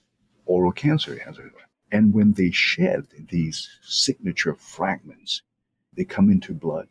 oral 0.46 0.72
cancer 0.72 1.18
has 1.18 1.36
another 1.36 1.54
one. 1.54 1.64
And 1.92 2.14
when 2.14 2.32
they 2.32 2.50
shed 2.50 3.06
these 3.28 3.68
signature 3.82 4.54
fragments, 4.54 5.42
they 5.96 6.04
come 6.04 6.30
into 6.30 6.52
blood 6.54 6.88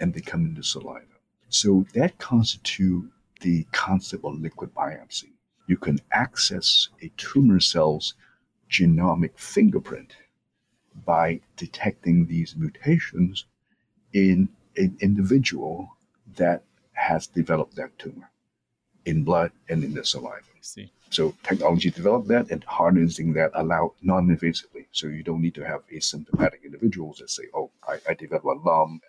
and 0.00 0.12
they 0.12 0.20
come 0.20 0.44
into 0.46 0.62
saliva. 0.62 1.06
So 1.48 1.86
that 1.94 2.18
constitutes 2.18 3.08
the 3.40 3.64
concept 3.72 4.24
of 4.24 4.40
liquid 4.40 4.74
biopsy. 4.74 5.30
You 5.66 5.76
can 5.76 5.98
access 6.12 6.88
a 7.02 7.10
tumor 7.16 7.60
cell's 7.60 8.14
genomic 8.70 9.38
fingerprint 9.38 10.16
by 11.04 11.40
detecting 11.56 12.26
these 12.26 12.54
mutations 12.56 13.44
in 14.12 14.48
an 14.76 14.96
individual 15.00 15.96
that 16.36 16.62
has 16.92 17.26
developed 17.26 17.76
that 17.76 17.98
tumor 17.98 18.30
in 19.04 19.24
blood 19.24 19.52
and 19.68 19.84
in 19.84 19.94
the 19.94 20.04
saliva. 20.04 20.42
see. 20.60 20.90
So 21.10 21.34
technology 21.42 21.90
developed 21.90 22.28
that 22.28 22.50
and 22.50 22.64
harnessing 22.64 23.34
that 23.34 23.50
allow 23.54 23.94
non-invasively. 24.02 24.86
So 24.92 25.06
you 25.08 25.22
don't 25.22 25.42
need 25.42 25.54
to 25.54 25.66
have 25.66 25.86
asymptomatic 25.88 26.64
individuals 26.64 27.18
that 27.18 27.30
say, 27.30 27.44
"Oh, 27.54 27.70
I, 27.86 27.98
I 28.08 28.14
developed 28.14 28.46
a 28.46 28.68
lump, 28.68 29.02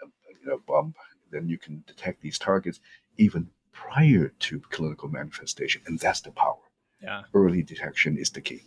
you 0.46 0.52
know, 0.52 0.60
bump." 0.68 0.98
Then 1.32 1.50
you 1.50 1.58
can 1.58 1.84
detect 1.88 2.22
these 2.22 2.38
targets 2.40 2.80
even 3.18 3.50
prior 3.72 4.30
to 4.40 4.60
clinical 4.70 5.10
manifestation, 5.10 5.82
and 5.86 6.00
that's 6.00 6.22
the 6.22 6.32
power. 6.32 6.58
Yeah, 7.02 7.24
early 7.34 7.64
detection 7.64 8.18
is 8.18 8.30
the 8.30 8.42
key. 8.42 8.62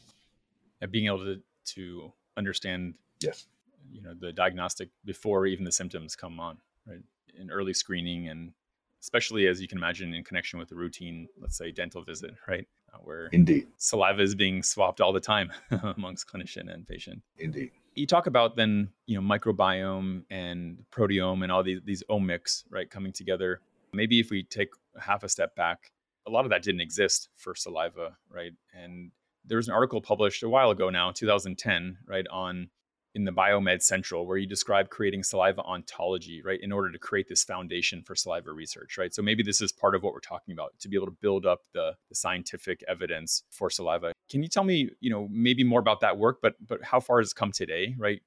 Yeah, 0.81 0.89
being 0.89 1.07
able 1.07 1.25
to 1.25 1.41
to 1.75 2.13
understand 2.37 2.95
yes, 3.21 3.47
you 3.93 4.03
know, 4.03 4.15
the 4.19 4.33
diagnostic 4.33 4.91
before 5.05 5.47
even 5.47 5.65
the 5.65 5.73
symptoms 5.73 6.17
come 6.17 6.41
on, 6.41 6.59
right? 6.87 7.03
In 7.39 7.51
early 7.51 7.75
screening 7.75 8.29
and 8.29 8.53
especially 9.01 9.47
as 9.47 9.61
you 9.61 9.69
can 9.69 9.79
imagine 9.79 10.13
in 10.13 10.25
connection 10.25 10.59
with 10.59 10.73
a 10.73 10.75
routine, 10.75 11.29
let's 11.41 11.57
say 11.57 11.71
dental 11.71 12.03
visit, 12.03 12.35
right? 12.49 12.67
Uh, 12.93 12.99
where 12.99 13.29
indeed 13.33 13.67
saliva 13.77 14.23
is 14.23 14.35
being 14.35 14.63
swapped 14.63 15.01
all 15.01 15.13
the 15.13 15.21
time 15.21 15.53
amongst 15.97 16.27
clinician 16.27 16.73
and 16.73 16.87
patient. 16.87 17.23
Indeed. 17.39 17.71
You 17.99 18.07
talk 18.07 18.27
about 18.27 18.57
then, 18.57 18.91
you 19.07 19.21
know, 19.21 19.27
microbiome 19.27 20.23
and 20.31 20.85
proteome 20.93 21.43
and 21.43 21.51
all 21.51 21.63
these 21.63 21.81
these 21.85 22.03
omics, 22.09 22.63
right, 22.71 22.89
coming 22.89 23.13
together. 23.13 23.61
Maybe 23.93 24.21
if 24.21 24.31
we 24.31 24.45
take 24.45 24.69
half 25.01 25.25
a 25.25 25.29
step 25.29 25.57
back, 25.57 25.91
a 26.27 26.31
lot 26.31 26.45
of 26.45 26.51
that 26.51 26.63
didn't 26.63 26.81
exist 26.81 27.29
for 27.37 27.55
saliva, 27.55 28.17
right? 28.31 28.53
And 28.73 29.11
there 29.45 29.57
was 29.57 29.67
an 29.67 29.75
article 29.75 30.01
published 30.01 30.43
a 30.43 30.49
while 30.49 30.71
ago 30.71 30.91
now, 30.91 31.11
2010, 31.11 31.99
right, 32.07 32.27
on 32.31 32.69
in 33.15 33.25
the 33.25 33.33
Biomed 33.33 33.83
Central, 33.83 34.27
where 34.27 34.37
you 34.37 34.47
describe 34.47 34.91
creating 34.91 35.23
saliva 35.23 35.63
ontology, 35.63 36.43
right, 36.43 36.61
in 36.63 36.71
order 36.71 36.93
to 36.93 36.99
create 36.99 37.29
this 37.29 37.43
foundation 37.43 38.03
for 38.03 38.15
saliva 38.15 38.53
research, 38.53 38.97
right? 38.99 39.13
So 39.13 39.23
maybe 39.23 39.43
this 39.43 39.61
is 39.61 39.73
part 39.73 39.95
of 39.95 40.03
what 40.03 40.13
we're 40.13 40.21
talking 40.21 40.53
about 40.53 40.79
to 40.81 40.89
be 40.89 40.97
able 40.97 41.07
to 41.07 41.17
build 41.21 41.47
up 41.47 41.63
the, 41.73 41.95
the 42.11 42.15
scientific 42.15 42.85
evidence 42.87 43.43
for 43.51 43.71
saliva. 43.71 44.13
Can 44.29 44.43
you 44.43 44.49
tell 44.49 44.65
me, 44.65 44.91
you 45.01 45.11
know, 45.11 45.29
maybe 45.31 45.65
more 45.65 45.81
about 45.81 46.01
that 46.01 46.19
work, 46.19 46.39
but 46.43 46.55
but 46.67 46.83
how 46.83 47.01
far 47.01 47.19
has 47.19 47.33
come 47.33 47.53
today, 47.53 47.95
right? 47.99 48.21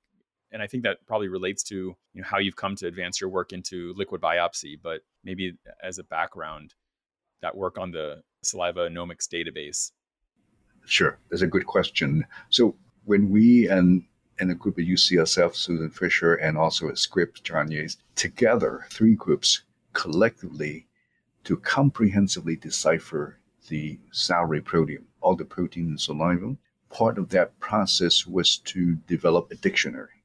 and 0.51 0.61
I 0.61 0.67
think 0.67 0.83
that 0.83 1.05
probably 1.07 1.29
relates 1.29 1.63
to 1.63 1.95
you 2.13 2.21
know 2.21 2.27
how 2.27 2.39
you've 2.39 2.55
come 2.55 2.75
to 2.77 2.87
advance 2.87 3.21
your 3.21 3.29
work 3.29 3.53
into 3.53 3.93
liquid 3.95 4.21
biopsy. 4.21 4.77
But 4.81 5.01
maybe 5.23 5.53
as 5.81 5.97
a 5.97 6.03
background, 6.03 6.73
that 7.41 7.55
work 7.55 7.77
on 7.77 7.91
the 7.91 8.21
saliva 8.43 8.89
omics 8.89 9.27
database. 9.27 9.91
Sure, 10.85 11.17
that's 11.29 11.41
a 11.41 11.47
good 11.47 11.65
question. 11.65 12.25
So 12.49 12.75
when 13.05 13.29
we 13.29 13.67
and 13.67 14.03
and 14.39 14.51
a 14.51 14.55
group 14.55 14.79
at 14.79 14.85
UCSF, 14.85 15.55
Susan 15.55 15.89
Fisher, 15.89 16.35
and 16.35 16.57
also 16.57 16.89
at 16.89 16.97
Scripps, 16.97 17.41
John 17.41 17.69
Yates, 17.69 17.97
together, 18.15 18.87
three 18.89 19.15
groups 19.15 19.61
collectively 19.93 20.87
to 21.43 21.57
comprehensively 21.57 22.55
decipher 22.55 23.37
the 23.67 23.99
salivary 24.11 24.61
proteome, 24.61 25.05
all 25.21 25.35
the 25.35 25.45
protein 25.45 25.87
in 25.89 25.97
saliva. 25.97 26.55
Part 26.89 27.17
of 27.17 27.29
that 27.29 27.57
process 27.59 28.27
was 28.27 28.57
to 28.57 28.95
develop 29.07 29.51
a 29.51 29.55
dictionary. 29.55 30.23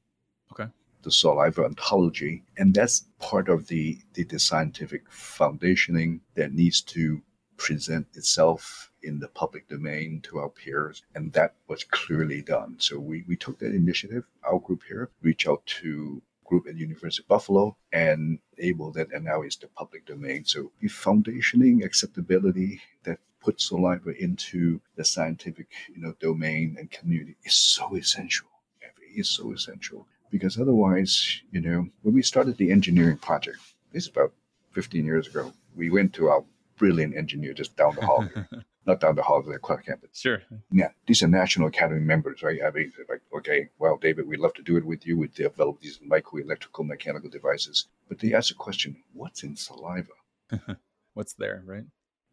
Okay. 0.51 0.69
The 1.03 1.11
saliva 1.11 1.63
ontology. 1.63 2.43
And 2.57 2.73
that's 2.73 3.05
part 3.19 3.47
of 3.47 3.67
the, 3.67 3.99
the, 4.13 4.23
the 4.23 4.39
scientific 4.39 5.09
foundationing 5.09 6.19
that 6.35 6.53
needs 6.53 6.81
to 6.81 7.21
present 7.57 8.07
itself 8.13 8.91
in 9.01 9.19
the 9.19 9.27
public 9.29 9.67
domain 9.69 10.21
to 10.21 10.39
our 10.39 10.49
peers. 10.49 11.03
And 11.15 11.33
that 11.33 11.55
was 11.67 11.83
clearly 11.83 12.41
done. 12.41 12.75
So 12.79 12.99
we, 12.99 13.23
we 13.27 13.35
took 13.35 13.59
that 13.59 13.73
initiative, 13.73 14.25
our 14.43 14.59
group 14.59 14.83
here, 14.87 15.09
reached 15.21 15.47
out 15.47 15.65
to 15.81 16.21
group 16.45 16.67
at 16.67 16.77
University 16.77 17.23
of 17.23 17.27
Buffalo 17.27 17.77
and 17.91 18.39
able 18.59 18.91
that 18.91 19.11
and 19.13 19.25
now 19.25 19.41
is 19.41 19.55
the 19.55 19.67
public 19.67 20.05
domain. 20.05 20.45
So 20.45 20.71
the 20.81 20.87
foundationing 20.87 21.83
acceptability 21.83 22.81
that 23.03 23.19
puts 23.41 23.67
saliva 23.67 24.11
into 24.21 24.81
the 24.95 25.05
scientific 25.05 25.67
you 25.93 26.01
know 26.01 26.13
domain 26.19 26.75
and 26.79 26.91
community 26.91 27.35
is 27.43 27.53
so 27.53 27.95
essential. 27.95 28.47
It 28.81 29.19
is 29.21 29.29
so 29.29 29.51
essential 29.53 30.07
because 30.29 30.59
otherwise, 30.59 31.41
you 31.51 31.61
know, 31.61 31.87
when 32.01 32.13
we 32.13 32.21
started 32.21 32.57
the 32.57 32.71
engineering 32.71 33.17
project, 33.17 33.57
this 33.91 34.03
is 34.03 34.09
about 34.09 34.33
15 34.73 35.05
years 35.05 35.27
ago, 35.27 35.53
we 35.75 35.89
went 35.89 36.13
to 36.13 36.27
our 36.27 36.43
brilliant 36.77 37.15
engineer 37.15 37.53
just 37.53 37.75
down 37.75 37.95
the 37.95 38.05
hall. 38.05 38.27
not 38.87 39.01
down 39.01 39.15
the 39.15 39.23
hall 39.23 39.39
of 39.39 39.45
the 39.45 39.59
Clark 39.59 39.85
campus. 39.85 40.09
Sure. 40.13 40.41
Yeah, 40.71 40.89
these 41.05 41.21
are 41.21 41.27
National 41.27 41.67
Academy 41.67 41.99
members, 41.99 42.41
right? 42.41 42.59
I 42.65 42.71
mean, 42.71 42.91
like, 43.09 43.21
okay, 43.37 43.69
well, 43.77 43.97
David, 43.97 44.27
we'd 44.27 44.39
love 44.39 44.53
to 44.55 44.63
do 44.63 44.77
it 44.77 44.85
with 44.85 45.05
you. 45.05 45.17
We 45.17 45.27
develop 45.27 45.81
these 45.81 45.99
microelectrical 45.99 46.85
mechanical 46.85 47.29
devices. 47.29 47.87
But 48.07 48.19
they 48.19 48.33
ask 48.33 48.49
the 48.49 48.55
question, 48.55 49.03
what's 49.13 49.43
in 49.43 49.55
saliva? 49.55 50.07
what's 51.13 51.33
there, 51.33 51.63
right? 51.65 51.83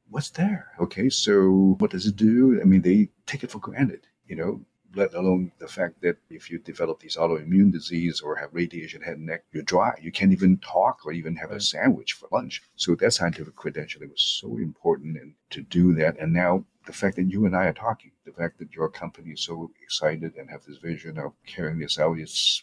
What's 0.08 0.30
there? 0.30 0.68
Okay, 0.80 1.10
so 1.10 1.76
what 1.78 1.90
does 1.90 2.06
it 2.06 2.16
do? 2.16 2.60
I 2.60 2.64
mean, 2.64 2.82
they 2.82 3.08
take 3.26 3.42
it 3.42 3.50
for 3.50 3.58
granted, 3.58 4.06
you 4.26 4.36
know, 4.36 4.60
let 4.94 5.14
alone 5.14 5.52
the 5.58 5.68
fact 5.68 6.00
that 6.02 6.16
if 6.30 6.50
you 6.50 6.58
develop 6.58 7.00
these 7.00 7.16
autoimmune 7.16 7.72
disease 7.72 8.20
or 8.20 8.36
have 8.36 8.54
radiation 8.54 9.02
head 9.02 9.16
and 9.16 9.26
neck, 9.26 9.44
you're 9.52 9.62
dry. 9.62 9.98
You 10.00 10.12
can't 10.12 10.32
even 10.32 10.58
talk 10.58 11.04
or 11.04 11.12
even 11.12 11.36
have 11.36 11.50
a 11.50 11.60
sandwich 11.60 12.12
for 12.12 12.28
lunch. 12.32 12.62
So 12.76 12.94
that 12.94 13.12
scientific 13.12 13.56
credentialing 13.56 14.10
was 14.10 14.22
so 14.22 14.56
important 14.58 15.16
and 15.16 15.34
to 15.50 15.62
do 15.62 15.94
that. 15.94 16.18
And 16.18 16.32
now 16.32 16.64
the 16.86 16.92
fact 16.92 17.16
that 17.16 17.30
you 17.30 17.46
and 17.46 17.56
I 17.56 17.66
are 17.66 17.72
talking, 17.72 18.12
the 18.24 18.32
fact 18.32 18.58
that 18.58 18.74
your 18.74 18.88
company 18.88 19.30
is 19.30 19.44
so 19.44 19.70
excited 19.82 20.36
and 20.36 20.50
have 20.50 20.64
this 20.64 20.78
vision 20.78 21.18
of 21.18 21.32
carrying 21.46 21.78
this 21.78 21.98
out 21.98 22.18
is, 22.18 22.62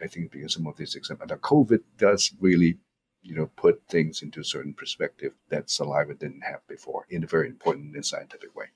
I 0.00 0.06
think, 0.06 0.30
because 0.30 0.54
some 0.54 0.66
of 0.66 0.76
this 0.76 0.94
example. 0.94 1.26
Now, 1.26 1.36
COVID 1.36 1.80
does 1.98 2.32
really 2.40 2.78
you 3.22 3.36
know, 3.36 3.46
put 3.56 3.82
things 3.88 4.22
into 4.22 4.40
a 4.40 4.44
certain 4.44 4.74
perspective 4.74 5.32
that 5.48 5.70
saliva 5.70 6.14
didn't 6.14 6.42
have 6.42 6.66
before 6.66 7.06
in 7.08 7.22
a 7.22 7.26
very 7.26 7.48
important 7.48 7.94
and 7.94 8.04
scientific 8.04 8.54
way. 8.56 8.66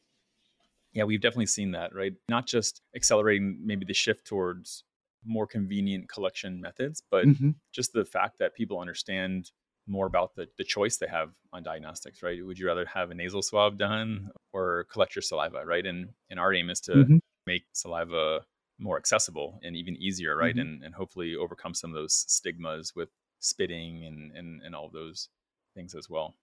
Yeah, 0.96 1.04
we've 1.04 1.20
definitely 1.20 1.46
seen 1.46 1.72
that, 1.72 1.94
right? 1.94 2.14
Not 2.30 2.46
just 2.46 2.80
accelerating 2.96 3.60
maybe 3.62 3.84
the 3.84 3.92
shift 3.92 4.26
towards 4.26 4.82
more 5.26 5.46
convenient 5.46 6.08
collection 6.08 6.58
methods, 6.58 7.02
but 7.10 7.26
mm-hmm. 7.26 7.50
just 7.70 7.92
the 7.92 8.06
fact 8.06 8.38
that 8.38 8.54
people 8.54 8.80
understand 8.80 9.50
more 9.86 10.06
about 10.06 10.34
the, 10.36 10.48
the 10.56 10.64
choice 10.64 10.96
they 10.96 11.06
have 11.06 11.32
on 11.52 11.62
diagnostics, 11.62 12.22
right? 12.22 12.44
Would 12.44 12.58
you 12.58 12.66
rather 12.66 12.86
have 12.86 13.10
a 13.10 13.14
nasal 13.14 13.42
swab 13.42 13.76
done 13.76 14.30
or 14.54 14.86
collect 14.90 15.14
your 15.14 15.22
saliva, 15.22 15.66
right? 15.66 15.84
And 15.84 16.08
and 16.30 16.40
our 16.40 16.54
aim 16.54 16.70
is 16.70 16.80
to 16.82 16.92
mm-hmm. 16.92 17.16
make 17.46 17.64
saliva 17.74 18.46
more 18.78 18.96
accessible 18.96 19.60
and 19.62 19.76
even 19.76 19.96
easier, 19.96 20.34
right? 20.34 20.54
Mm-hmm. 20.54 20.60
And 20.60 20.82
and 20.82 20.94
hopefully 20.94 21.36
overcome 21.36 21.74
some 21.74 21.90
of 21.90 21.94
those 21.94 22.24
stigmas 22.26 22.94
with 22.96 23.10
spitting 23.40 24.06
and 24.06 24.32
and, 24.32 24.62
and 24.62 24.74
all 24.74 24.86
of 24.86 24.92
those 24.92 25.28
things 25.74 25.94
as 25.94 26.08
well. 26.08 26.36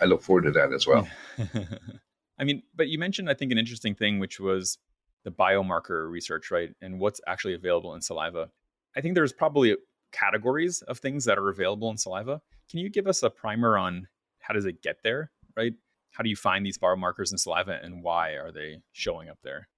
I 0.00 0.04
look 0.04 0.22
forward 0.22 0.44
to 0.44 0.52
that 0.52 0.72
as 0.72 0.86
well. 0.86 1.08
I 2.38 2.44
mean, 2.44 2.62
but 2.74 2.88
you 2.88 2.98
mentioned, 2.98 3.30
I 3.30 3.34
think, 3.34 3.52
an 3.52 3.58
interesting 3.58 3.94
thing, 3.94 4.18
which 4.18 4.40
was 4.40 4.78
the 5.24 5.30
biomarker 5.30 6.10
research, 6.10 6.50
right? 6.50 6.70
And 6.80 7.00
what's 7.00 7.20
actually 7.26 7.54
available 7.54 7.94
in 7.94 8.00
saliva. 8.00 8.50
I 8.96 9.00
think 9.00 9.14
there's 9.14 9.32
probably 9.32 9.76
categories 10.12 10.82
of 10.82 10.98
things 10.98 11.24
that 11.24 11.38
are 11.38 11.48
available 11.48 11.90
in 11.90 11.96
saliva. 11.96 12.40
Can 12.70 12.78
you 12.78 12.88
give 12.88 13.06
us 13.06 13.22
a 13.22 13.30
primer 13.30 13.76
on 13.76 14.06
how 14.40 14.54
does 14.54 14.66
it 14.66 14.82
get 14.82 14.98
there, 15.02 15.30
right? 15.56 15.72
How 16.12 16.22
do 16.22 16.30
you 16.30 16.36
find 16.36 16.64
these 16.64 16.78
biomarkers 16.78 17.32
in 17.32 17.38
saliva 17.38 17.80
and 17.82 18.02
why 18.02 18.32
are 18.32 18.52
they 18.52 18.80
showing 18.92 19.28
up 19.28 19.38
there? 19.42 19.68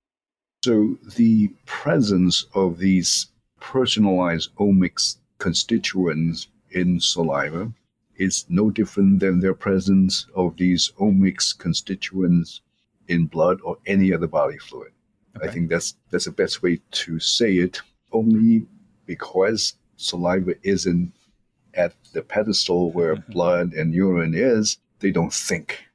So, 0.65 0.99
the 1.17 1.49
presence 1.65 2.45
of 2.55 2.79
these 2.79 3.29
personalized 3.61 4.55
omics 4.57 5.17
constituents 5.39 6.49
in 6.71 7.01
saliva 7.01 7.73
is 8.19 8.45
no 8.49 8.71
different 8.71 9.21
than 9.21 9.41
their 9.41 9.55
presence 9.55 10.27
of 10.35 10.57
these 10.57 10.93
omics 11.01 11.57
constituents 11.57 12.61
in 13.09 13.27
blood 13.27 13.59
or 13.63 13.79
any 13.87 14.13
other 14.13 14.27
body 14.27 14.59
fluid. 14.59 14.93
Okay. 15.37 15.49
I 15.49 15.53
think 15.53 15.69
that's 15.69 15.97
that's 16.11 16.25
the 16.25 16.33
best 16.33 16.63
way 16.63 16.81
to 16.91 17.21
say 17.21 17.55
it. 17.55 17.81
Only 18.13 18.67
because 19.07 19.75
saliva 19.97 20.55
isn't 20.63 21.13
at 21.75 21.95
the 22.13 22.23
pedestal 22.23 22.91
where 22.93 23.17
mm-hmm. 23.17 23.33
blood 23.33 23.73
and 23.75 23.95
urine 23.95 24.35
is, 24.35 24.79
they 25.01 25.11
don't 25.11 25.33
think 25.33 25.87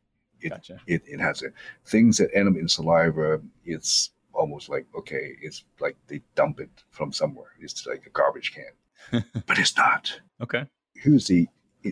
it, 0.41 0.49
gotcha. 0.49 0.79
it, 0.87 1.01
it 1.07 1.19
has 1.19 1.41
it. 1.41 1.53
Things 1.85 2.17
that 2.17 2.29
end 2.35 2.49
up 2.49 2.55
in 2.55 2.67
saliva, 2.67 3.41
it's 3.65 4.11
almost 4.33 4.69
like, 4.69 4.85
okay, 4.97 5.35
it's 5.41 5.63
like 5.79 5.95
they 6.07 6.21
dump 6.35 6.59
it 6.59 6.69
from 6.89 7.11
somewhere. 7.11 7.49
It's 7.59 7.85
like 7.85 8.05
a 8.05 8.09
garbage 8.09 8.53
can. 8.53 9.23
but 9.47 9.57
it's 9.57 9.75
not. 9.75 10.19
Okay. 10.41 10.65
Here's 10.95 11.27
the 11.27 11.47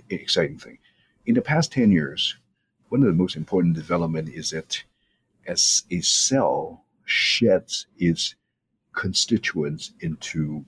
exciting 0.10 0.58
thing. 0.58 0.78
In 1.26 1.36
the 1.36 1.42
past 1.42 1.72
10 1.72 1.92
years, 1.92 2.38
one 2.90 3.02
of 3.02 3.08
the 3.08 3.14
most 3.14 3.36
important 3.36 3.76
development 3.76 4.30
is 4.30 4.50
that 4.52 4.84
as 5.48 5.84
a 5.92 6.02
cell 6.02 6.86
sheds 7.06 7.88
its 7.98 8.36
constituents 8.94 9.92
into 10.00 10.66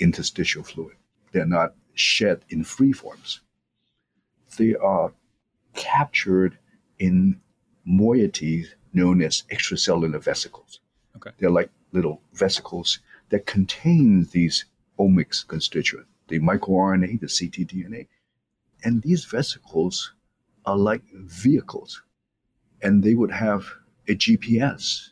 interstitial 0.00 0.62
fluid, 0.62 0.96
they're 1.32 1.46
not 1.46 1.74
shed 1.94 2.44
in 2.48 2.64
free 2.64 2.92
forms. 2.92 3.40
They 4.56 4.74
are 4.74 5.12
captured 5.74 6.58
in 6.98 7.40
moieties 7.86 8.68
known 8.92 9.22
as 9.22 9.44
extracellular 9.50 10.22
vesicles. 10.22 10.80
Okay. 11.16 11.30
They're 11.38 11.50
like 11.50 11.70
little 11.92 12.20
vesicles 12.32 13.00
that 13.30 13.46
contain 13.46 14.28
these 14.32 14.64
omics 14.98 15.46
constituents, 15.46 16.08
the 16.28 16.40
microRNA, 16.40 17.20
the 17.20 17.26
ctDNA, 17.26 18.06
and 18.86 19.02
these 19.02 19.24
vesicles 19.24 20.14
are 20.64 20.76
like 20.76 21.02
vehicles, 21.12 22.02
and 22.80 23.02
they 23.02 23.14
would 23.14 23.32
have 23.32 23.66
a 24.06 24.14
GPS 24.14 25.08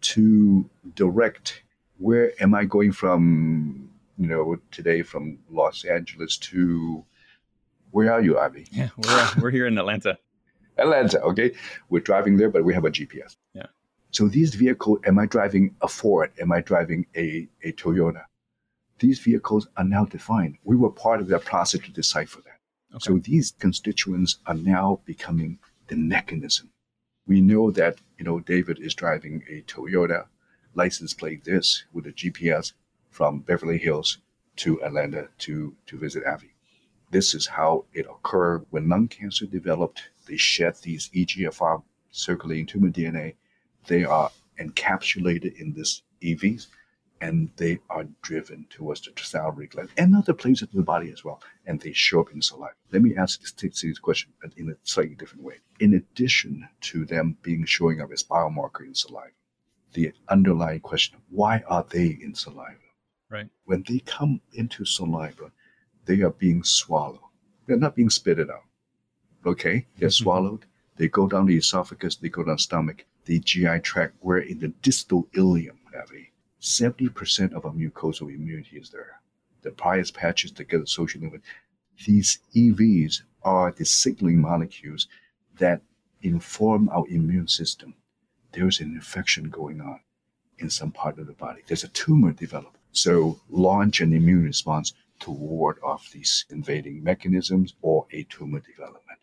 to 0.00 0.68
direct 0.96 1.62
where 1.98 2.32
am 2.42 2.56
I 2.56 2.64
going 2.64 2.90
from, 2.90 3.88
you 4.18 4.26
know, 4.26 4.56
today 4.72 5.02
from 5.02 5.38
Los 5.48 5.84
Angeles 5.84 6.36
to 6.38 7.04
where 7.92 8.12
are 8.12 8.20
you, 8.20 8.36
Avi? 8.36 8.66
Yeah, 8.72 8.88
we're, 8.96 9.10
uh, 9.10 9.30
we're 9.40 9.50
here 9.52 9.68
in 9.68 9.78
Atlanta. 9.78 10.18
Atlanta, 10.76 11.20
okay. 11.20 11.52
We're 11.88 12.00
driving 12.00 12.36
there, 12.36 12.50
but 12.50 12.64
we 12.64 12.74
have 12.74 12.84
a 12.84 12.90
GPS. 12.90 13.36
Yeah. 13.54 13.66
So 14.10 14.26
these 14.26 14.56
vehicles, 14.56 14.98
am 15.06 15.20
I 15.20 15.26
driving 15.26 15.76
a 15.82 15.86
Ford? 15.86 16.32
Am 16.40 16.50
I 16.50 16.62
driving 16.62 17.06
a, 17.14 17.48
a 17.62 17.70
Toyota? 17.74 18.24
These 18.98 19.20
vehicles 19.20 19.68
are 19.76 19.84
now 19.84 20.04
defined. 20.04 20.56
We 20.64 20.74
were 20.74 20.90
part 20.90 21.20
of 21.20 21.28
that 21.28 21.44
process 21.44 21.82
to 21.82 21.92
decipher 21.92 22.40
that. 22.44 22.51
Okay. 22.94 23.00
So 23.00 23.18
these 23.18 23.52
constituents 23.52 24.38
are 24.46 24.54
now 24.54 25.00
becoming 25.04 25.58
the 25.88 25.96
mechanism. 25.96 26.70
We 27.26 27.40
know 27.40 27.70
that, 27.70 27.98
you 28.18 28.24
know, 28.24 28.40
David 28.40 28.78
is 28.80 28.94
driving 28.94 29.44
a 29.48 29.62
Toyota 29.62 30.26
license 30.74 31.14
plate 31.14 31.44
this 31.44 31.84
with 31.92 32.06
a 32.06 32.12
GPS 32.12 32.72
from 33.10 33.40
Beverly 33.40 33.78
Hills 33.78 34.18
to 34.56 34.82
Atlanta 34.82 35.28
to, 35.38 35.74
to 35.86 35.98
visit 35.98 36.24
Avi. 36.26 36.52
This 37.10 37.34
is 37.34 37.46
how 37.46 37.84
it 37.92 38.06
occurred 38.06 38.66
when 38.70 38.88
lung 38.88 39.08
cancer 39.08 39.46
developed. 39.46 40.08
They 40.26 40.36
shed 40.36 40.76
these 40.76 41.10
EGFR 41.10 41.82
circulating 42.10 42.66
tumor 42.66 42.88
DNA. 42.88 43.34
They 43.86 44.04
are 44.04 44.30
encapsulated 44.58 45.58
in 45.60 45.74
this 45.74 46.02
EVs 46.22 46.66
and 47.22 47.48
they 47.56 47.78
are 47.88 48.04
driven 48.20 48.66
towards 48.68 49.00
the 49.02 49.12
salivary 49.16 49.68
gland 49.68 49.88
and 49.96 50.14
other 50.16 50.34
places 50.34 50.68
in 50.72 50.78
the 50.80 50.84
body 50.84 51.10
as 51.12 51.24
well, 51.24 51.40
and 51.66 51.80
they 51.80 51.92
show 51.92 52.20
up 52.20 52.32
in 52.32 52.42
saliva. 52.42 52.74
Let 52.90 53.02
me 53.02 53.16
ask 53.16 53.40
this, 53.40 53.80
this 53.80 53.98
question 54.00 54.32
in 54.56 54.70
a 54.70 54.74
slightly 54.82 55.14
different 55.14 55.44
way. 55.44 55.58
In 55.78 55.94
addition 55.94 56.68
to 56.90 57.04
them 57.04 57.36
being 57.42 57.64
showing 57.64 58.00
up 58.00 58.10
as 58.12 58.24
biomarker 58.24 58.84
in 58.84 58.94
saliva, 58.94 59.30
the 59.92 60.12
underlying 60.28 60.80
question: 60.80 61.20
Why 61.30 61.62
are 61.68 61.86
they 61.88 62.18
in 62.20 62.34
saliva? 62.34 62.88
Right. 63.30 63.48
When 63.66 63.84
they 63.88 64.00
come 64.00 64.40
into 64.52 64.84
saliva, 64.84 65.52
they 66.06 66.22
are 66.22 66.30
being 66.30 66.64
swallowed. 66.64 67.20
They're 67.66 67.76
not 67.76 67.94
being 67.94 68.10
spitted 68.10 68.50
out. 68.50 68.64
Okay? 69.46 69.86
They're 69.96 70.08
mm-hmm. 70.08 70.24
swallowed. 70.24 70.64
They 70.96 71.08
go 71.08 71.28
down 71.28 71.46
the 71.46 71.56
esophagus, 71.56 72.16
they 72.16 72.28
go 72.28 72.42
down 72.42 72.56
the 72.56 72.62
stomach, 72.62 73.04
the 73.24 73.38
GI 73.38 73.80
tract, 73.80 74.16
where 74.20 74.38
in 74.38 74.58
the 74.58 74.68
distal 74.68 75.28
ileum, 75.34 75.78
Abby, 75.98 76.31
70% 76.62 77.52
of 77.54 77.66
our 77.66 77.72
mucosal 77.72 78.32
immunity 78.32 78.76
is 78.76 78.90
there. 78.90 79.20
The 79.62 79.72
Peyer's 79.72 80.12
patches 80.12 80.52
that 80.52 80.68
get 80.68 80.80
associated 80.80 81.32
with 81.32 81.42
these 82.06 82.38
EVs 82.54 83.22
are 83.42 83.72
the 83.72 83.84
signaling 83.84 84.40
molecules 84.40 85.08
that 85.58 85.82
inform 86.22 86.88
our 86.90 87.06
immune 87.08 87.48
system. 87.48 87.94
There's 88.52 88.80
an 88.80 88.94
infection 88.94 89.50
going 89.50 89.80
on 89.80 90.00
in 90.58 90.70
some 90.70 90.92
part 90.92 91.18
of 91.18 91.26
the 91.26 91.32
body. 91.32 91.62
There's 91.66 91.84
a 91.84 91.88
tumor 91.88 92.32
developed. 92.32 92.78
So 92.92 93.40
launch 93.50 94.00
an 94.00 94.12
immune 94.12 94.44
response 94.44 94.92
to 95.20 95.30
ward 95.30 95.78
off 95.82 96.10
these 96.12 96.44
invading 96.50 97.02
mechanisms 97.02 97.74
or 97.82 98.06
a 98.12 98.22
tumor 98.24 98.60
development. 98.60 99.18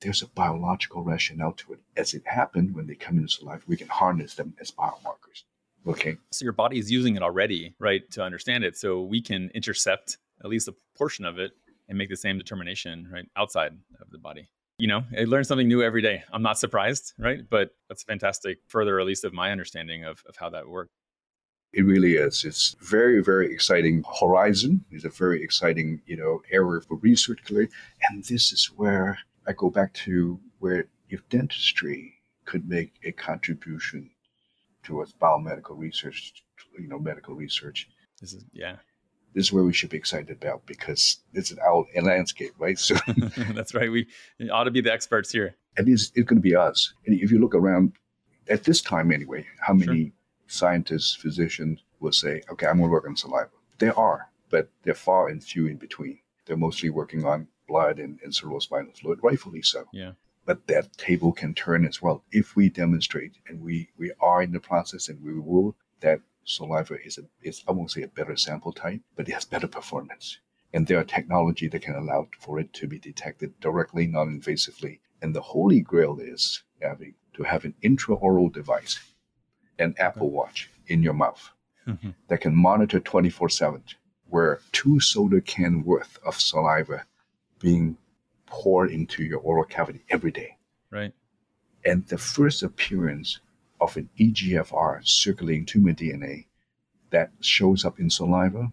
There's 0.00 0.22
a 0.22 0.28
biological 0.28 1.02
rationale 1.02 1.52
to 1.52 1.74
it. 1.74 1.80
As 1.94 2.14
it 2.14 2.26
happened, 2.26 2.74
when 2.74 2.86
they 2.86 2.94
come 2.94 3.18
into 3.18 3.44
life, 3.44 3.68
we 3.68 3.76
can 3.76 3.88
harness 3.88 4.34
them 4.34 4.54
as 4.58 4.70
biomarkers. 4.70 5.44
Okay. 5.86 6.16
So 6.30 6.44
your 6.44 6.52
body 6.52 6.78
is 6.78 6.90
using 6.90 7.16
it 7.16 7.22
already, 7.22 7.74
right, 7.78 8.08
to 8.12 8.22
understand 8.22 8.64
it. 8.64 8.76
So 8.76 9.02
we 9.02 9.22
can 9.22 9.50
intercept 9.54 10.18
at 10.42 10.50
least 10.50 10.68
a 10.68 10.74
portion 10.96 11.24
of 11.24 11.38
it 11.38 11.52
and 11.88 11.96
make 11.96 12.08
the 12.08 12.16
same 12.16 12.38
determination, 12.38 13.08
right, 13.12 13.26
outside 13.36 13.72
of 14.00 14.10
the 14.10 14.18
body. 14.18 14.48
You 14.78 14.88
know, 14.88 15.04
I 15.18 15.24
learn 15.24 15.44
something 15.44 15.68
new 15.68 15.82
every 15.82 16.00
day. 16.00 16.22
I'm 16.32 16.42
not 16.42 16.58
surprised, 16.58 17.12
right? 17.18 17.40
But 17.48 17.74
that's 17.88 18.02
fantastic, 18.02 18.60
further 18.66 18.98
at 18.98 19.06
least 19.06 19.24
of 19.24 19.32
my 19.32 19.50
understanding 19.52 20.04
of, 20.04 20.22
of 20.26 20.36
how 20.36 20.48
that 20.50 20.68
works. 20.68 20.90
It 21.72 21.82
really 21.82 22.14
is. 22.14 22.44
It's 22.44 22.74
very, 22.80 23.22
very 23.22 23.52
exciting 23.52 24.04
horizon. 24.20 24.84
It's 24.90 25.04
a 25.04 25.10
very 25.10 25.42
exciting, 25.42 26.00
you 26.06 26.16
know, 26.16 26.42
area 26.50 26.80
for 26.80 26.96
research. 26.96 27.38
And 27.50 28.24
this 28.24 28.52
is 28.52 28.66
where 28.76 29.18
I 29.46 29.52
go 29.52 29.70
back 29.70 29.92
to 29.94 30.40
where 30.58 30.86
if 31.10 31.28
dentistry 31.28 32.14
could 32.44 32.68
make 32.68 32.94
a 33.04 33.12
contribution 33.12 34.10
towards 34.82 35.12
biomedical 35.12 35.78
research, 35.78 36.44
you 36.78 36.88
know, 36.88 36.98
medical 36.98 37.34
research. 37.34 37.88
This 38.20 38.32
is 38.32 38.44
yeah. 38.52 38.76
This 39.34 39.46
is 39.46 39.52
where 39.52 39.62
we 39.62 39.72
should 39.72 39.90
be 39.90 39.96
excited 39.96 40.30
about 40.30 40.66
because 40.66 41.18
it's 41.34 41.52
an 41.52 41.58
our 41.60 41.86
landscape, 42.02 42.52
right? 42.58 42.78
So 42.78 42.96
that's 43.54 43.74
right. 43.74 43.90
We 43.90 44.08
ought 44.50 44.64
to 44.64 44.72
be 44.72 44.80
the 44.80 44.92
experts 44.92 45.30
here. 45.30 45.54
And 45.76 45.88
it's, 45.88 46.10
it's 46.16 46.28
going 46.28 46.38
to 46.38 46.42
be 46.42 46.56
us. 46.56 46.92
And 47.06 47.18
if 47.18 47.30
you 47.30 47.38
look 47.38 47.54
around 47.54 47.92
at 48.48 48.64
this 48.64 48.82
time 48.82 49.12
anyway, 49.12 49.46
how 49.60 49.72
many 49.72 50.04
sure. 50.06 50.12
scientists, 50.48 51.14
physicians 51.14 51.84
will 52.00 52.10
say, 52.10 52.42
okay, 52.50 52.66
I'm 52.66 52.78
going 52.78 52.88
to 52.88 52.92
work 52.92 53.06
on 53.06 53.16
saliva? 53.16 53.50
There 53.78 53.96
are, 53.96 54.28
but 54.50 54.68
they're 54.82 54.94
far 54.94 55.28
and 55.28 55.42
few 55.42 55.68
in 55.68 55.76
between. 55.76 56.18
They're 56.46 56.56
mostly 56.56 56.90
working 56.90 57.24
on 57.24 57.46
blood 57.68 58.00
and, 58.00 58.18
and 58.24 58.32
cerebrospinal 58.32 58.98
fluid, 58.98 59.20
rightfully 59.22 59.62
so. 59.62 59.84
Yeah 59.92 60.12
but 60.44 60.66
that 60.66 60.96
table 60.96 61.32
can 61.32 61.54
turn 61.54 61.84
as 61.84 62.00
well 62.02 62.24
if 62.32 62.56
we 62.56 62.68
demonstrate 62.68 63.36
and 63.48 63.60
we 63.60 63.88
we 63.96 64.12
are 64.20 64.42
in 64.42 64.52
the 64.52 64.60
process 64.60 65.08
and 65.08 65.22
we 65.22 65.38
will 65.38 65.76
that 66.00 66.20
saliva 66.44 66.96
is 67.04 67.18
a 67.18 67.22
is 67.42 67.62
I 67.68 67.72
won't 67.72 67.90
say 67.90 68.02
a 68.02 68.08
better 68.08 68.36
sample 68.36 68.72
type, 68.72 69.00
but 69.16 69.28
it 69.28 69.32
has 69.32 69.44
better 69.44 69.68
performance. 69.68 70.38
And 70.72 70.86
there 70.86 70.98
are 70.98 71.04
technology 71.04 71.68
that 71.68 71.82
can 71.82 71.96
allow 71.96 72.28
for 72.38 72.60
it 72.60 72.72
to 72.74 72.86
be 72.86 72.98
detected 72.98 73.58
directly, 73.60 74.06
non-invasively. 74.06 75.00
And 75.20 75.34
the 75.34 75.40
holy 75.40 75.80
grail 75.80 76.18
is 76.20 76.62
having 76.80 77.14
to 77.34 77.42
have 77.42 77.64
an 77.64 77.74
intraoral 77.82 78.52
device, 78.52 79.00
an 79.78 79.94
Apple 79.98 80.30
Watch 80.30 80.70
in 80.86 81.02
your 81.02 81.12
mouth 81.12 81.50
mm-hmm. 81.86 82.10
that 82.28 82.40
can 82.40 82.54
monitor 82.54 83.00
24/7, 83.00 83.94
where 84.28 84.60
two 84.72 85.00
soda 85.00 85.40
can 85.40 85.84
worth 85.84 86.18
of 86.24 86.40
saliva 86.40 87.04
being 87.58 87.96
poured 88.50 88.90
into 88.90 89.22
your 89.22 89.40
oral 89.40 89.64
cavity 89.64 90.04
every 90.10 90.30
day. 90.30 90.56
Right. 90.90 91.12
And 91.84 92.06
the 92.08 92.18
first 92.18 92.62
appearance 92.62 93.40
of 93.80 93.96
an 93.96 94.10
EGFR 94.18 95.06
circulating 95.06 95.64
tumor 95.64 95.92
DNA 95.92 96.46
that 97.10 97.30
shows 97.40 97.84
up 97.84 97.98
in 97.98 98.10
saliva, 98.10 98.72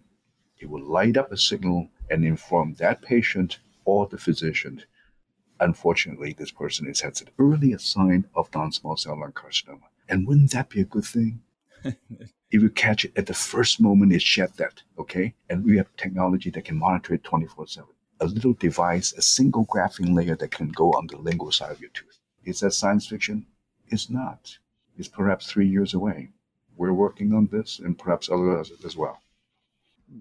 it 0.58 0.68
will 0.68 0.84
light 0.84 1.16
up 1.16 1.32
a 1.32 1.36
signal 1.36 1.88
and 2.10 2.24
inform 2.24 2.74
that 2.74 3.02
patient 3.02 3.58
or 3.84 4.06
the 4.06 4.18
physician. 4.18 4.82
Unfortunately, 5.60 6.34
this 6.36 6.50
person 6.50 6.88
is 6.88 7.00
has 7.00 7.22
an 7.22 7.28
early 7.38 7.76
sign 7.78 8.26
of 8.34 8.54
non-small 8.54 8.96
cell 8.96 9.18
lung 9.18 9.32
carcinoma. 9.32 9.88
And 10.08 10.26
wouldn't 10.26 10.52
that 10.52 10.70
be 10.70 10.80
a 10.80 10.84
good 10.84 11.04
thing? 11.04 11.40
if 11.84 12.62
you 12.62 12.70
catch 12.70 13.04
it 13.04 13.12
at 13.16 13.26
the 13.26 13.34
first 13.34 13.80
moment 13.80 14.12
it 14.12 14.22
shed 14.22 14.52
that, 14.56 14.82
okay? 14.98 15.34
And 15.48 15.64
we 15.64 15.76
have 15.76 15.94
technology 15.96 16.50
that 16.50 16.64
can 16.64 16.78
monitor 16.78 17.14
it 17.14 17.24
24 17.24 17.66
7 17.66 17.88
a 18.20 18.26
little 18.26 18.54
device, 18.54 19.12
a 19.12 19.22
single 19.22 19.66
graphene 19.66 20.14
layer 20.14 20.36
that 20.36 20.50
can 20.50 20.68
go 20.68 20.92
on 20.92 21.06
the 21.06 21.16
lingual 21.16 21.52
side 21.52 21.70
of 21.72 21.80
your 21.80 21.90
tooth. 21.90 22.18
Is 22.44 22.60
that 22.60 22.72
science 22.72 23.06
fiction? 23.06 23.46
It's 23.88 24.10
not. 24.10 24.56
It's 24.96 25.08
perhaps 25.08 25.50
three 25.50 25.68
years 25.68 25.94
away. 25.94 26.30
We're 26.76 26.92
working 26.92 27.32
on 27.32 27.48
this 27.50 27.78
and 27.78 27.98
perhaps 27.98 28.30
others 28.30 28.72
as 28.84 28.96
well. 28.96 29.20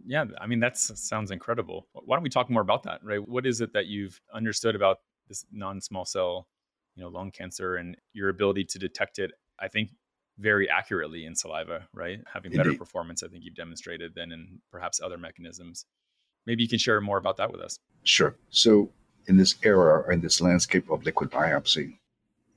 Yeah, 0.06 0.26
I 0.40 0.48
mean, 0.48 0.60
that 0.60 0.78
sounds 0.78 1.32
incredible. 1.32 1.88
Why 1.94 2.16
don't 2.16 2.24
we 2.24 2.30
talk 2.30 2.50
more 2.50 2.62
about 2.62 2.84
that, 2.84 3.00
right? 3.04 3.26
What 3.26 3.46
is 3.46 3.62
it 3.62 3.74
that 3.74 3.86
you've 3.86 4.20
understood 4.34 4.76
about 4.76 4.98
this 5.28 5.46
non 5.52 5.80
small 5.80 6.06
cell, 6.06 6.48
you 6.96 7.04
know, 7.04 7.10
lung 7.10 7.32
cancer 7.32 7.78
and 7.78 7.96
your 8.14 8.30
ability 8.30 8.66
to 8.66 8.80
detect 8.80 9.18
it? 9.20 9.32
I 9.60 9.68
think 9.68 9.92
very 10.38 10.70
accurately 10.70 11.26
in 11.26 11.36
saliva, 11.36 11.88
right? 11.94 12.20
Having 12.32 12.52
better 12.52 12.70
Indeed. 12.70 12.80
performance, 12.80 13.24
I 13.24 13.28
think 13.28 13.44
you've 13.44 13.56
demonstrated 13.56 14.14
than 14.14 14.32
in 14.32 14.60
perhaps 14.72 15.02
other 15.02 15.18
mechanisms. 15.18 15.86
Maybe 16.48 16.64
you 16.64 16.70
can 16.70 16.80
share 16.80 17.02
more 17.02 17.18
about 17.18 17.36
that 17.38 17.52
with 17.52 17.60
us. 17.60 17.78
Sure. 18.04 18.34
So, 18.50 18.90
in 19.28 19.36
this 19.36 19.56
era, 19.64 20.00
or 20.00 20.14
in 20.14 20.22
this 20.22 20.40
landscape 20.40 20.90
of 20.90 21.04
liquid 21.04 21.30
biopsy, 21.30 21.98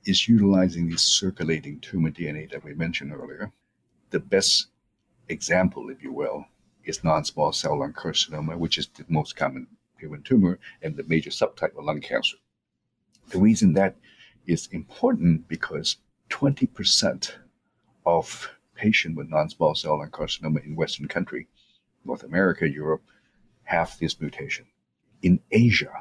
is 0.05 0.29
utilizing 0.29 0.89
the 0.89 0.97
circulating 0.97 1.77
tumor 1.81 2.09
DNA 2.09 2.49
that 2.51 2.63
we 2.63 2.73
mentioned 2.73 3.11
earlier. 3.11 3.51
The 4.11 4.21
best 4.21 4.67
example, 5.27 5.89
if 5.89 6.01
you 6.01 6.13
will, 6.13 6.45
is 6.85 7.03
non-small 7.03 7.51
cell 7.51 7.79
lung 7.79 7.91
carcinoma, 7.91 8.57
which 8.57 8.77
is 8.77 8.87
the 8.87 9.03
most 9.09 9.35
common 9.35 9.67
human 9.99 10.23
tumor 10.23 10.57
and 10.81 10.95
the 10.95 11.03
major 11.03 11.29
subtype 11.29 11.77
of 11.77 11.83
lung 11.83 11.99
cancer. 11.99 12.37
The 13.27 13.39
reason 13.39 13.73
that 13.73 13.97
is 14.47 14.69
important 14.71 15.49
because 15.49 15.97
20% 16.29 17.33
of 18.05 18.49
patients 18.73 19.17
with 19.17 19.29
non-small 19.29 19.75
cell 19.75 19.97
lung 19.97 20.11
carcinoma 20.11 20.65
in 20.65 20.77
Western 20.77 21.09
country, 21.09 21.47
North 22.05 22.23
America, 22.23 22.67
Europe, 22.67 23.03
have 23.71 23.97
this 23.99 24.19
mutation. 24.19 24.65
In 25.21 25.39
Asia, 25.51 25.93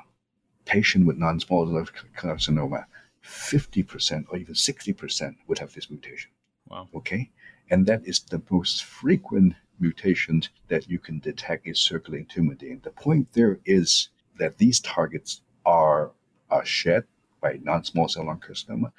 patient 0.64 1.06
with 1.06 1.16
non-small 1.18 1.66
cell 1.66 1.86
carcinoma, 2.16 2.84
50% 3.24 4.24
or 4.28 4.38
even 4.38 4.54
60% 4.54 5.36
would 5.46 5.58
have 5.58 5.72
this 5.74 5.90
mutation. 5.90 6.30
Wow. 6.68 6.88
Okay? 6.94 7.30
And 7.70 7.86
that 7.86 8.02
is 8.04 8.20
the 8.20 8.42
most 8.50 8.84
frequent 8.84 9.54
mutation 9.78 10.42
that 10.68 10.88
you 10.88 10.98
can 10.98 11.20
detect 11.20 11.66
in 11.66 11.74
circulating 11.74 12.26
tumor 12.26 12.54
DNA. 12.54 12.82
The 12.82 12.90
point 12.90 13.32
there 13.32 13.60
is 13.64 14.08
that 14.38 14.58
these 14.58 14.80
targets 14.80 15.42
are, 15.64 16.10
are 16.50 16.64
shed 16.64 17.04
by 17.40 17.60
non-small 17.62 18.08
cell 18.08 18.26
lung 18.26 18.40
carcinoma. 18.40 18.92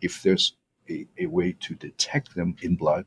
If 0.00 0.22
there's 0.22 0.54
a, 0.88 1.06
a 1.18 1.26
way 1.26 1.56
to 1.60 1.74
detect 1.74 2.34
them 2.34 2.56
in 2.62 2.76
blood 2.76 3.06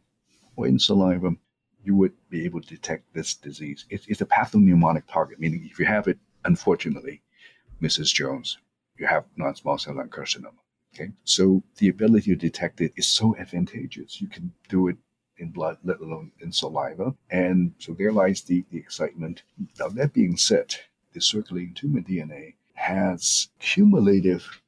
or 0.55 0.67
in 0.67 0.79
saliva, 0.79 1.35
you 1.83 1.95
would 1.95 2.13
be 2.29 2.45
able 2.45 2.61
to 2.61 2.67
detect 2.67 3.13
this 3.13 3.35
disease. 3.35 3.85
It's, 3.89 4.07
it's 4.07 4.21
a 4.21 4.25
pathognomonic 4.25 5.03
target, 5.07 5.39
meaning 5.39 5.67
if 5.69 5.79
you 5.79 5.85
have 5.85 6.07
it, 6.07 6.17
unfortunately, 6.45 7.21
Mrs. 7.81 8.13
Jones, 8.13 8.57
you 8.97 9.05
have 9.07 9.25
non-small 9.35 9.77
cell 9.77 9.95
lung 9.95 10.09
carcinoma. 10.09 10.59
Okay, 10.93 11.11
so 11.23 11.63
the 11.77 11.89
ability 11.89 12.31
to 12.31 12.35
detect 12.35 12.79
it 12.79 12.93
is 12.95 13.07
so 13.07 13.35
advantageous. 13.37 14.21
You 14.21 14.27
can 14.27 14.53
do 14.69 14.87
it 14.87 14.97
in 15.37 15.49
blood, 15.49 15.77
let 15.83 15.99
alone 15.99 16.31
in 16.39 16.51
saliva, 16.51 17.15
and 17.31 17.73
so 17.79 17.93
there 17.93 18.11
lies 18.11 18.43
the, 18.43 18.63
the 18.69 18.77
excitement. 18.77 19.41
Now 19.79 19.89
that 19.89 20.13
being 20.13 20.37
said, 20.37 20.75
the 21.13 21.19
circulating 21.21 21.73
tumor 21.73 22.01
DNA 22.01 22.53
has 22.75 23.49
cumulative, 23.59 24.61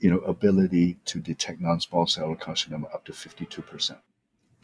you 0.00 0.10
know, 0.10 0.18
ability 0.18 0.98
to 1.04 1.20
detect 1.20 1.60
non-small 1.60 2.08
cell 2.08 2.34
carcinoma 2.34 2.92
up 2.92 3.04
to 3.04 3.12
52 3.12 3.62
percent 3.62 4.00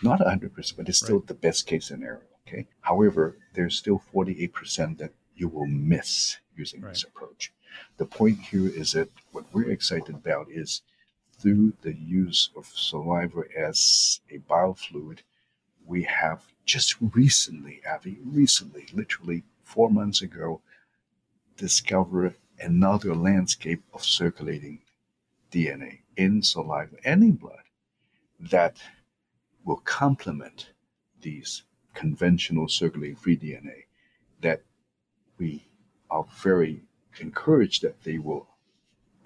not 0.02 0.20
100%, 0.20 0.76
but 0.76 0.88
it's 0.88 0.98
still 0.98 1.18
right. 1.18 1.26
the 1.26 1.34
best 1.34 1.66
case 1.66 1.87
scenario. 1.87 2.20
Okay. 2.46 2.66
However, 2.80 3.37
there's 3.54 3.76
still 3.76 4.02
48% 4.14 4.98
that 4.98 5.12
you 5.34 5.48
will 5.48 5.66
miss 5.66 6.38
using 6.56 6.80
right. 6.80 6.94
this 6.94 7.04
approach. 7.04 7.52
The 7.98 8.06
point 8.06 8.40
here 8.40 8.68
is 8.68 8.92
that 8.92 9.11
what 9.32 9.44
we're 9.52 9.70
excited 9.70 10.14
about 10.14 10.48
is 10.50 10.82
through 11.38 11.74
the 11.82 11.94
use 11.94 12.50
of 12.56 12.66
saliva 12.66 13.42
as 13.56 14.20
a 14.30 14.38
biofluid, 14.38 15.20
we 15.87 16.02
have 16.02 16.42
just 16.64 16.96
recently, 17.00 17.80
Abby, 17.84 18.18
recently, 18.24 18.87
literally 18.92 19.44
four 19.62 19.90
months 19.90 20.20
ago, 20.22 20.61
discovered 21.56 22.34
another 22.61 23.14
landscape 23.14 23.82
of 23.94 24.04
circulating 24.04 24.80
DNA 25.52 26.00
in 26.16 26.42
saliva 26.42 26.96
and 27.04 27.22
in 27.22 27.32
blood 27.32 27.62
that 28.38 28.76
will 29.68 29.83
complement 29.85 30.70
these 31.20 31.62
conventional 31.92 32.66
circulating 32.68 33.14
free 33.14 33.37
DNA, 33.37 33.85
that 34.40 34.62
we 35.37 35.62
are 36.11 36.24
very 36.42 36.81
encouraged 37.20 37.83
that 37.83 38.02
they 38.02 38.16
will 38.16 38.48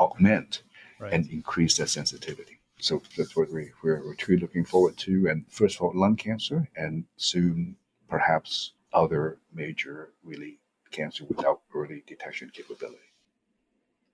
augment 0.00 0.62
right. 0.98 1.12
and 1.12 1.30
increase 1.30 1.76
their 1.76 1.86
sensitivity. 1.86 2.58
So 2.80 3.00
that's 3.16 3.36
what 3.36 3.52
we, 3.52 3.70
we're, 3.84 4.04
we're 4.04 4.16
truly 4.16 4.40
looking 4.40 4.64
forward 4.64 4.96
to. 4.98 5.28
And 5.28 5.44
first 5.48 5.76
of 5.76 5.82
all, 5.82 5.92
lung 5.94 6.16
cancer, 6.16 6.68
and 6.74 7.04
soon 7.16 7.76
perhaps 8.08 8.72
other 8.92 9.38
major, 9.54 10.10
really 10.24 10.58
cancer 10.90 11.24
without 11.28 11.60
early 11.72 12.02
detection 12.08 12.50
capability. 12.52 12.98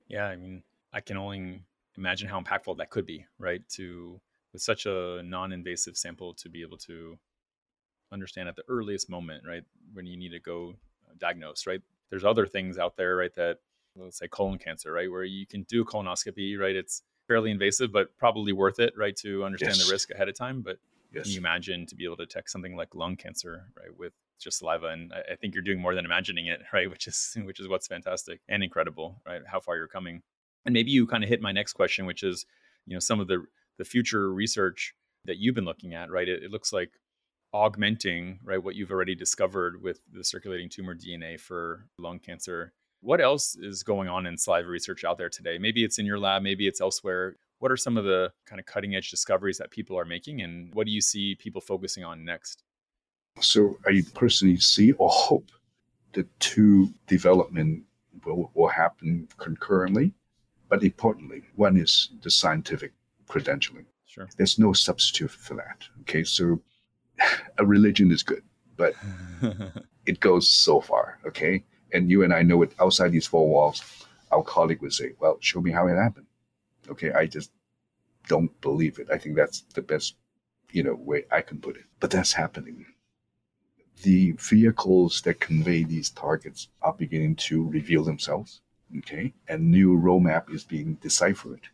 Yeah, 0.08 0.26
I 0.26 0.36
mean, 0.36 0.62
I 0.92 1.00
can 1.00 1.16
only 1.16 1.62
imagine 1.96 2.28
how 2.28 2.38
impactful 2.38 2.76
that 2.76 2.90
could 2.90 3.06
be, 3.06 3.24
right? 3.38 3.66
To 3.70 4.20
with 4.52 4.62
such 4.62 4.86
a 4.86 5.22
non-invasive 5.24 5.96
sample 5.96 6.34
to 6.34 6.48
be 6.48 6.62
able 6.62 6.78
to 6.78 7.18
understand 8.12 8.48
at 8.48 8.56
the 8.56 8.64
earliest 8.68 9.10
moment, 9.10 9.44
right, 9.46 9.62
when 9.92 10.06
you 10.06 10.16
need 10.16 10.30
to 10.30 10.40
go 10.40 10.74
uh, 11.08 11.14
diagnose, 11.18 11.66
right? 11.66 11.80
There's 12.10 12.24
other 12.24 12.46
things 12.46 12.78
out 12.78 12.96
there, 12.96 13.16
right, 13.16 13.34
that 13.36 13.58
let's 13.96 14.18
say 14.18 14.28
colon 14.28 14.58
cancer, 14.58 14.92
right, 14.92 15.10
where 15.10 15.24
you 15.24 15.46
can 15.46 15.62
do 15.64 15.84
colonoscopy, 15.84 16.58
right? 16.58 16.74
It's 16.74 17.02
fairly 17.26 17.50
invasive, 17.50 17.92
but 17.92 18.16
probably 18.16 18.52
worth 18.52 18.80
it, 18.80 18.94
right, 18.96 19.14
to 19.16 19.44
understand 19.44 19.76
yes. 19.76 19.86
the 19.86 19.92
risk 19.92 20.10
ahead 20.10 20.28
of 20.28 20.36
time. 20.36 20.62
But 20.62 20.78
yes. 21.12 21.24
can 21.24 21.32
you 21.32 21.38
imagine 21.38 21.86
to 21.86 21.94
be 21.94 22.04
able 22.04 22.16
to 22.16 22.26
detect 22.26 22.50
something 22.50 22.76
like 22.76 22.94
lung 22.94 23.16
cancer, 23.16 23.66
right, 23.76 23.96
with 23.96 24.12
just 24.40 24.58
saliva? 24.58 24.86
And 24.86 25.12
I, 25.12 25.32
I 25.32 25.36
think 25.36 25.54
you're 25.54 25.62
doing 25.62 25.80
more 25.80 25.94
than 25.94 26.04
imagining 26.04 26.46
it, 26.46 26.60
right, 26.72 26.90
which 26.90 27.06
is 27.06 27.36
which 27.44 27.60
is 27.60 27.68
what's 27.68 27.86
fantastic 27.86 28.40
and 28.48 28.62
incredible, 28.62 29.20
right? 29.26 29.42
How 29.46 29.60
far 29.60 29.76
you're 29.76 29.88
coming. 29.88 30.22
And 30.64 30.72
maybe 30.72 30.90
you 30.90 31.06
kind 31.06 31.22
of 31.22 31.30
hit 31.30 31.40
my 31.40 31.52
next 31.52 31.74
question, 31.74 32.04
which 32.04 32.22
is, 32.22 32.44
you 32.86 32.94
know, 32.94 33.00
some 33.00 33.20
of 33.20 33.28
the 33.28 33.44
the 33.78 33.84
future 33.84 34.32
research 34.32 34.94
that 35.24 35.38
you've 35.38 35.54
been 35.54 35.64
looking 35.64 35.94
at, 35.94 36.10
right? 36.10 36.28
It, 36.28 36.42
it 36.42 36.50
looks 36.50 36.72
like 36.72 36.90
augmenting, 37.52 38.40
right, 38.44 38.62
what 38.62 38.74
you've 38.74 38.90
already 38.90 39.14
discovered 39.14 39.82
with 39.82 40.00
the 40.12 40.24
circulating 40.24 40.68
tumor 40.68 40.94
DNA 40.94 41.40
for 41.40 41.86
lung 41.98 42.18
cancer. 42.18 42.72
What 43.00 43.20
else 43.20 43.56
is 43.56 43.82
going 43.82 44.08
on 44.08 44.26
in 44.26 44.36
saliva 44.36 44.68
research 44.68 45.04
out 45.04 45.18
there 45.18 45.28
today? 45.28 45.58
Maybe 45.58 45.84
it's 45.84 45.98
in 45.98 46.06
your 46.06 46.18
lab, 46.18 46.42
maybe 46.42 46.66
it's 46.66 46.80
elsewhere. 46.80 47.36
What 47.60 47.72
are 47.72 47.76
some 47.76 47.96
of 47.96 48.04
the 48.04 48.32
kind 48.46 48.60
of 48.60 48.66
cutting 48.66 48.94
edge 48.94 49.10
discoveries 49.10 49.58
that 49.58 49.70
people 49.70 49.98
are 49.98 50.04
making, 50.04 50.42
and 50.42 50.72
what 50.74 50.86
do 50.86 50.92
you 50.92 51.00
see 51.00 51.34
people 51.34 51.60
focusing 51.60 52.04
on 52.04 52.24
next? 52.24 52.62
So, 53.40 53.78
I 53.86 54.02
personally 54.14 54.58
see 54.58 54.92
or 54.92 55.08
hope 55.08 55.50
the 56.12 56.26
two 56.40 56.92
development 57.06 57.84
will, 58.24 58.50
will 58.54 58.68
happen 58.68 59.28
concurrently. 59.38 60.12
But 60.68 60.82
importantly, 60.82 61.42
one 61.54 61.76
is 61.76 62.10
the 62.22 62.30
scientific 62.30 62.92
credentialing. 63.28 63.84
Sure. 64.06 64.28
There's 64.36 64.58
no 64.58 64.72
substitute 64.72 65.30
for 65.30 65.54
that. 65.54 65.84
Okay. 66.00 66.24
So 66.24 66.60
a 67.58 67.64
religion 67.64 68.10
is 68.10 68.22
good, 68.22 68.42
but 68.76 68.94
it 70.06 70.20
goes 70.20 70.50
so 70.50 70.80
far. 70.80 71.18
Okay. 71.26 71.64
And 71.92 72.10
you 72.10 72.22
and 72.22 72.32
I 72.32 72.42
know 72.42 72.62
it 72.62 72.74
outside 72.80 73.12
these 73.12 73.26
four 73.26 73.48
walls. 73.48 73.82
Our 74.30 74.42
colleague 74.42 74.82
would 74.82 74.92
say, 74.92 75.12
well, 75.20 75.38
show 75.40 75.60
me 75.60 75.70
how 75.70 75.86
it 75.86 75.96
happened. 75.96 76.26
Okay. 76.90 77.12
I 77.12 77.26
just 77.26 77.50
don't 78.28 78.58
believe 78.60 78.98
it. 78.98 79.08
I 79.12 79.18
think 79.18 79.36
that's 79.36 79.62
the 79.74 79.82
best, 79.82 80.16
you 80.70 80.82
know, 80.82 80.94
way 80.94 81.24
I 81.30 81.42
can 81.42 81.60
put 81.60 81.76
it. 81.76 81.84
But 82.00 82.10
that's 82.10 82.32
happening. 82.32 82.86
The 84.02 84.32
vehicles 84.32 85.22
that 85.22 85.40
convey 85.40 85.82
these 85.82 86.10
targets 86.10 86.68
are 86.82 86.92
beginning 86.92 87.36
to 87.36 87.68
reveal 87.68 88.04
themselves. 88.04 88.60
Okay. 88.98 89.34
And 89.48 89.70
new 89.70 89.98
roadmap 89.98 90.52
is 90.52 90.64
being 90.64 90.94
deciphered 90.94 91.68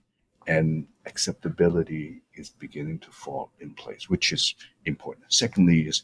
and 0.47 0.87
acceptability 1.07 2.23
is 2.35 2.51
beginning 2.51 2.99
to 3.01 3.11
fall 3.11 3.53
in 3.61 3.75
place, 3.75 4.09
which 4.09 4.33
is 4.33 4.55
important. 4.85 5.27
Secondly, 5.33 5.83
is 5.83 6.03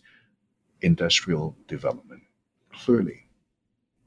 industrial 0.83 1.57
development. 1.68 2.22
Clearly, 2.72 3.26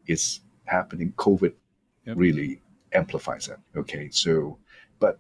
it's 0.07 0.41
happening. 0.65 1.13
COVID 1.17 1.53
yep. 2.05 2.17
really 2.17 2.61
amplifies 2.93 3.47
that. 3.47 3.59
Okay, 3.75 4.09
so, 4.09 4.57
but 4.99 5.19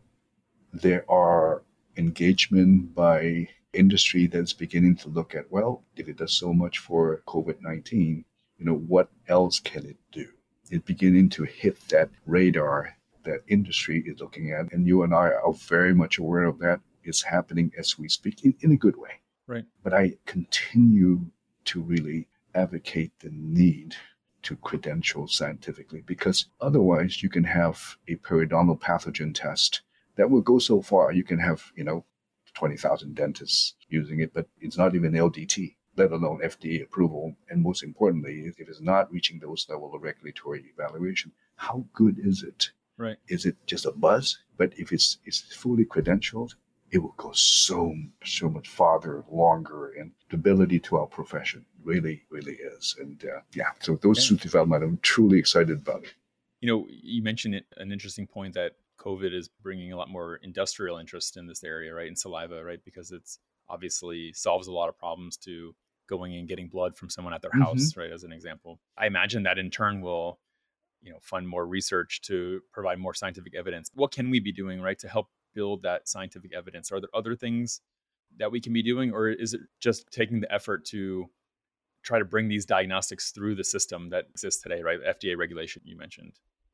there 0.71 1.09
are 1.09 1.63
engagement 1.97 2.95
by 2.95 3.47
industry 3.73 4.27
that's 4.27 4.53
beginning 4.53 4.95
to 4.95 5.09
look 5.09 5.35
at 5.35 5.51
well, 5.51 5.83
if 5.95 6.07
it 6.07 6.17
does 6.17 6.33
so 6.33 6.53
much 6.53 6.79
for 6.79 7.21
COVID 7.27 7.57
19, 7.61 8.23
you 8.57 8.65
know, 8.65 8.75
what 8.75 9.09
else 9.27 9.59
can 9.59 9.85
it 9.85 9.97
do? 10.11 10.27
It's 10.69 10.85
beginning 10.85 11.29
to 11.29 11.43
hit 11.43 11.77
that 11.89 12.09
radar 12.25 12.95
that 13.23 13.41
industry 13.47 14.03
is 14.05 14.19
looking 14.19 14.51
at. 14.51 14.71
And 14.71 14.87
you 14.87 15.03
and 15.03 15.13
I 15.13 15.31
are 15.31 15.53
very 15.53 15.93
much 15.93 16.17
aware 16.17 16.43
of 16.43 16.59
that. 16.59 16.79
It's 17.03 17.23
happening 17.23 17.71
as 17.77 17.97
we 17.97 18.07
speak 18.07 18.43
in, 18.43 18.55
in 18.61 18.71
a 18.71 18.77
good 18.77 18.97
way. 18.97 19.21
Right. 19.47 19.65
But 19.83 19.93
I 19.93 20.17
continue 20.25 21.25
to 21.65 21.81
really 21.81 22.27
advocate 22.55 23.11
the 23.19 23.29
need 23.31 23.95
to 24.43 24.55
credential 24.57 25.27
scientifically 25.27 26.01
because 26.05 26.47
otherwise 26.59 27.23
you 27.23 27.29
can 27.29 27.45
have 27.45 27.97
a 28.07 28.15
periodontal 28.15 28.79
pathogen 28.79 29.33
test 29.33 29.81
that 30.15 30.29
will 30.29 30.41
go 30.41 30.59
so 30.59 30.81
far. 30.81 31.11
You 31.11 31.23
can 31.23 31.39
have, 31.39 31.71
you 31.75 31.83
know, 31.83 32.05
20,000 32.53 33.15
dentists 33.15 33.75
using 33.89 34.19
it, 34.19 34.33
but 34.33 34.47
it's 34.59 34.77
not 34.77 34.95
even 34.95 35.13
LDT, 35.13 35.75
let 35.97 36.11
alone 36.11 36.41
FDA 36.43 36.83
approval. 36.83 37.35
And 37.49 37.61
most 37.61 37.83
importantly, 37.83 38.53
if 38.57 38.59
it's 38.59 38.81
not 38.81 39.11
reaching 39.11 39.39
those 39.39 39.65
level 39.69 39.93
of 39.95 40.03
regulatory 40.03 40.65
evaluation, 40.77 41.31
how 41.55 41.85
good 41.93 42.19
is 42.19 42.43
it? 42.43 42.71
Right. 42.97 43.17
Is 43.27 43.45
it 43.45 43.55
just 43.65 43.85
a 43.85 43.91
buzz? 43.91 44.39
But 44.57 44.73
if 44.77 44.91
it's 44.91 45.17
it's 45.25 45.41
fully 45.53 45.85
credentialed, 45.85 46.55
it 46.91 46.99
will 46.99 47.15
go 47.17 47.31
so 47.33 47.93
so 48.23 48.49
much 48.49 48.69
farther, 48.69 49.23
longer, 49.31 49.93
and 49.99 50.11
stability 50.27 50.79
to 50.81 50.97
our 50.97 51.07
profession 51.07 51.65
really 51.83 52.23
really 52.29 52.53
is. 52.53 52.95
And 52.99 53.23
uh, 53.25 53.41
yeah, 53.53 53.71
so 53.79 53.95
those 54.01 54.23
yeah. 54.23 54.29
two 54.29 54.43
development, 54.43 54.83
I'm 54.83 54.99
truly 55.01 55.39
excited 55.39 55.79
about 55.79 56.03
it. 56.03 56.13
You 56.61 56.69
know, 56.69 56.87
you 56.89 57.21
mentioned 57.21 57.55
it, 57.55 57.65
an 57.77 57.91
interesting 57.91 58.25
point 58.25 58.53
that 58.53 58.73
COVID 58.99 59.33
is 59.33 59.49
bringing 59.49 59.91
a 59.91 59.97
lot 59.97 60.09
more 60.09 60.37
industrial 60.37 60.97
interest 60.97 61.35
in 61.35 61.45
this 61.45 61.63
area, 61.63 61.93
right? 61.93 62.07
In 62.07 62.15
saliva, 62.15 62.63
right? 62.63 62.79
Because 62.85 63.11
it's 63.11 63.39
obviously 63.67 64.31
solves 64.33 64.67
a 64.67 64.71
lot 64.71 64.87
of 64.87 64.97
problems 64.97 65.35
to 65.37 65.75
going 66.07 66.35
and 66.35 66.47
getting 66.47 66.67
blood 66.67 66.95
from 66.95 67.09
someone 67.09 67.33
at 67.33 67.41
their 67.41 67.51
mm-hmm. 67.51 67.63
house, 67.63 67.97
right? 67.97 68.11
As 68.11 68.23
an 68.23 68.31
example, 68.31 68.79
I 68.97 69.07
imagine 69.07 69.43
that 69.43 69.57
in 69.57 69.71
turn 69.71 70.01
will 70.01 70.39
you 71.03 71.11
know 71.11 71.19
fund 71.21 71.47
more 71.47 71.67
research 71.67 72.21
to 72.21 72.61
provide 72.71 72.97
more 72.97 73.13
scientific 73.13 73.53
evidence 73.55 73.91
what 73.93 74.11
can 74.11 74.29
we 74.29 74.39
be 74.39 74.51
doing 74.51 74.81
right 74.81 74.97
to 74.97 75.07
help 75.07 75.27
build 75.53 75.83
that 75.83 76.07
scientific 76.07 76.53
evidence? 76.53 76.91
Are 76.91 76.99
there 76.99 77.09
other 77.13 77.35
things 77.35 77.81
that 78.37 78.51
we 78.51 78.59
can 78.59 78.73
be 78.73 78.81
doing 78.81 79.11
or 79.13 79.29
is 79.29 79.53
it 79.53 79.61
just 79.79 80.11
taking 80.11 80.41
the 80.41 80.51
effort 80.51 80.85
to 80.85 81.29
try 82.01 82.19
to 82.19 82.25
bring 82.25 82.49
these 82.49 82.65
diagnostics 82.65 83.31
through 83.31 83.55
the 83.55 83.63
system 83.63 84.09
that 84.09 84.25
exists 84.31 84.61
today 84.61 84.81
right? 84.81 84.99
Fda 85.01 85.37
regulation 85.37 85.81
you 85.85 85.95
mentioned. 85.95 86.33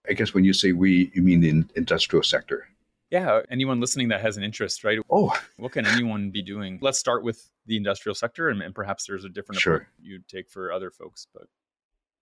I 0.09 0.13
guess 0.13 0.33
when 0.33 0.45
you 0.45 0.53
say 0.53 0.71
we 0.71 1.11
you 1.13 1.21
mean 1.21 1.41
the 1.41 1.65
industrial 1.75 2.23
sector. 2.23 2.67
Yeah 3.11 3.41
anyone 3.51 3.81
listening 3.81 4.07
that 4.09 4.21
has 4.21 4.37
an 4.37 4.43
interest 4.43 4.83
right? 4.83 4.99
Oh. 5.09 5.37
What 5.57 5.73
can 5.73 5.85
anyone 5.85 6.31
be 6.31 6.41
doing? 6.41 6.79
Let's 6.81 6.99
start 6.99 7.23
with 7.23 7.49
the 7.65 7.75
industrial 7.75 8.15
sector 8.15 8.49
and, 8.49 8.61
and 8.61 8.73
perhaps 8.73 9.05
there's 9.05 9.25
a 9.25 9.29
different 9.29 9.59
sure. 9.59 9.75
approach 9.75 9.89
you 10.01 10.19
take 10.27 10.49
for 10.49 10.71
other 10.71 10.91
folks 10.91 11.27
but 11.33 11.43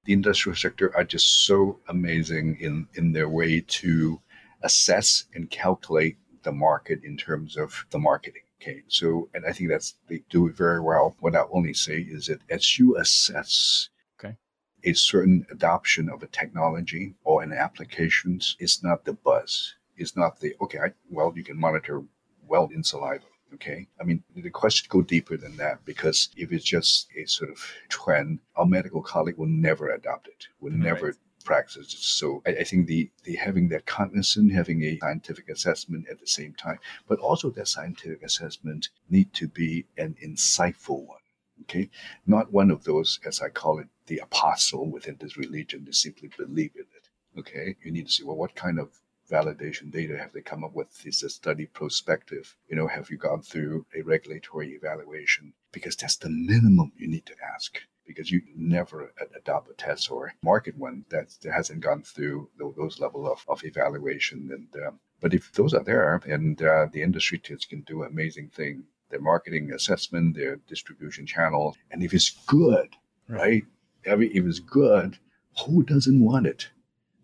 the 0.08 0.14
industrial 0.14 0.56
sector 0.56 0.96
are 0.96 1.04
just 1.04 1.46
so 1.46 1.80
amazing 1.90 2.58
in, 2.62 2.88
in 2.96 3.12
their 3.12 3.28
way 3.28 3.60
to 3.60 4.22
assess 4.64 5.26
and 5.36 5.52
calculate 5.52 6.18
the 6.44 6.52
market 6.52 7.04
in 7.04 7.18
terms 7.18 7.58
of 7.58 7.86
the 7.92 8.00
marketing. 8.00 8.44
Okay, 8.62 8.84
so 8.88 9.30
and 9.34 9.46
I 9.46 9.52
think 9.52 9.70
that's 9.70 9.96
they 10.08 10.24
do 10.30 10.48
it 10.48 10.56
very 10.56 10.80
well. 10.80 11.18
What 11.20 11.36
I 11.36 11.44
only 11.52 11.74
say 11.74 11.98
is 12.00 12.28
that 12.28 12.40
as 12.50 12.80
you 12.80 12.98
assess 12.98 13.90
okay. 14.18 14.38
a 14.84 14.94
certain 14.94 15.46
adoption 15.52 16.10
of 16.10 16.24
a 16.24 16.28
technology 16.28 17.16
or 17.26 17.44
an 17.44 17.52
applications, 17.52 18.56
it's 18.60 18.82
not 18.82 19.04
the 19.04 19.14
buzz. 19.14 19.76
It's 19.98 20.16
not 20.16 20.40
the 20.40 20.56
okay. 20.62 20.80
I, 20.80 20.94
well, 21.12 21.34
you 21.36 21.44
can 21.44 21.60
monitor 21.60 22.02
well 22.48 22.70
in 22.74 22.84
saliva. 22.84 23.26
Okay. 23.58 23.88
I 24.00 24.04
mean, 24.04 24.24
the 24.36 24.52
question 24.52 24.88
go 24.88 25.02
deeper 25.02 25.36
than 25.36 25.58
that 25.58 25.84
because 25.84 26.30
if 26.38 26.52
it's 26.52 26.64
just 26.64 27.08
a 27.18 27.26
sort 27.26 27.50
of 27.50 27.58
trend, 27.90 28.40
our 28.56 28.68
medical 28.68 29.02
colleague 29.02 29.38
will 29.38 29.48
never 29.48 29.90
adopt 29.90 30.28
it, 30.28 30.48
will 30.62 30.72
right. 30.72 30.80
never 30.80 31.16
practice 31.44 31.92
it. 31.92 31.98
So 31.98 32.44
I, 32.46 32.52
I, 32.52 32.64
think 32.64 32.86
the, 32.86 33.10
the 33.24 33.36
having 33.36 33.70
that 33.70 33.88
cognizant, 33.88 34.52
having 34.54 34.84
a 34.84 35.00
scientific 35.00 35.50
assessment 35.50 36.06
at 36.08 36.20
the 36.20 36.28
same 36.28 36.54
time, 36.54 36.78
but 37.08 37.18
also 37.18 37.50
that 37.52 37.68
scientific 37.68 38.22
assessment 38.22 38.90
need 39.10 39.34
to 39.34 39.48
be 39.48 39.88
an 39.98 40.16
insightful 40.24 41.08
one. 41.08 41.18
Okay. 41.64 41.90
Not 42.28 42.54
one 42.54 42.70
of 42.70 42.84
those, 42.84 43.20
as 43.26 43.42
I 43.42 43.50
call 43.50 43.80
it, 43.80 43.88
the 44.06 44.20
apostle 44.20 44.88
within 44.92 45.18
this 45.20 45.36
religion 45.36 45.84
to 45.86 45.94
simply 45.94 46.30
believe 46.38 46.74
in 46.76 46.82
it. 46.82 47.40
Okay. 47.40 47.76
You 47.84 47.92
need 47.92 48.06
to 48.06 48.12
see, 48.12 48.24
well, 48.24 48.38
what 48.38 48.54
kind 48.54 48.78
of 48.78 48.90
validation 49.30 49.92
data 49.92 50.18
have 50.18 50.34
they 50.34 50.42
come 50.42 50.64
up 50.64 50.74
with? 50.74 51.06
Is 51.06 51.22
the 51.22 51.30
study 51.30 51.66
prospective? 51.66 52.56
You 52.70 52.76
know, 52.76 52.88
have 52.88 53.10
you 53.10 53.18
gone 53.18 53.42
through 53.42 53.86
a 53.96 54.02
regulatory 54.02 54.72
evaluation? 54.74 55.54
Because 55.72 55.96
that's 55.96 56.18
the 56.18 56.30
minimum 56.30 56.92
you 56.98 57.08
need 57.08 57.26
to 57.26 57.36
ask. 57.54 57.80
Because 58.06 58.32
you 58.32 58.42
never 58.56 59.12
adopt 59.36 59.70
a 59.70 59.74
test 59.74 60.10
or 60.10 60.34
market 60.42 60.78
one 60.78 61.04
that 61.10 61.36
hasn't 61.44 61.82
gone 61.82 62.04
through 62.04 62.50
those 62.58 63.00
level 63.00 63.30
of, 63.30 63.44
of 63.50 63.64
evaluation. 63.66 64.50
And 64.52 64.86
um, 64.86 65.00
but 65.20 65.34
if 65.34 65.52
those 65.52 65.74
are 65.74 65.84
there, 65.84 66.22
and 66.26 66.62
uh, 66.62 66.88
the 66.94 67.02
industry 67.02 67.38
teams 67.38 67.66
can 67.66 67.82
do 67.82 68.04
amazing 68.04 68.50
thing 68.50 68.86
their 69.10 69.22
marketing 69.22 69.72
assessment, 69.74 70.36
their 70.36 70.58
distribution 70.68 71.26
channel. 71.26 71.76
And 71.92 72.04
if 72.04 72.14
it's 72.14 72.32
good, 72.46 72.96
right? 73.28 73.40
right? 73.40 73.64
Every, 74.06 74.30
if 74.36 74.46
it's 74.46 74.60
good, 74.60 75.18
who 75.66 75.84
doesn't 75.84 76.20
want 76.20 76.46
it? 76.46 76.70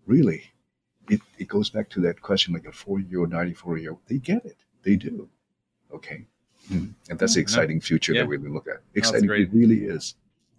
Really? 0.06 0.53
It, 1.10 1.22
it 1.38 1.48
goes 1.48 1.70
back 1.70 1.89
to 1.92 2.02
that 2.02 2.22
question 2.22 2.54
like 2.54 2.66
a 2.66 2.72
four 2.72 3.00
year 3.00 3.22
old, 3.22 3.32
94 3.32 3.78
year 3.78 3.92
old, 3.92 4.00
they 4.08 4.18
get 4.18 4.46
it. 4.46 4.58
They 4.84 4.96
do. 4.96 5.30
Okay. 5.94 6.26
Mm. 6.72 6.94
And 7.10 7.20
that's 7.20 7.36
the 7.36 7.42
exciting 7.42 7.82
future 7.82 8.13
yeah. 8.13 8.22
that 8.22 8.30
we 8.30 8.38
look 8.38 8.68
at. 8.68 8.82
Exciting. 8.96 9.28
No, 9.28 9.34
it 9.34 9.50
really 9.54 9.84
is. 9.86 10.16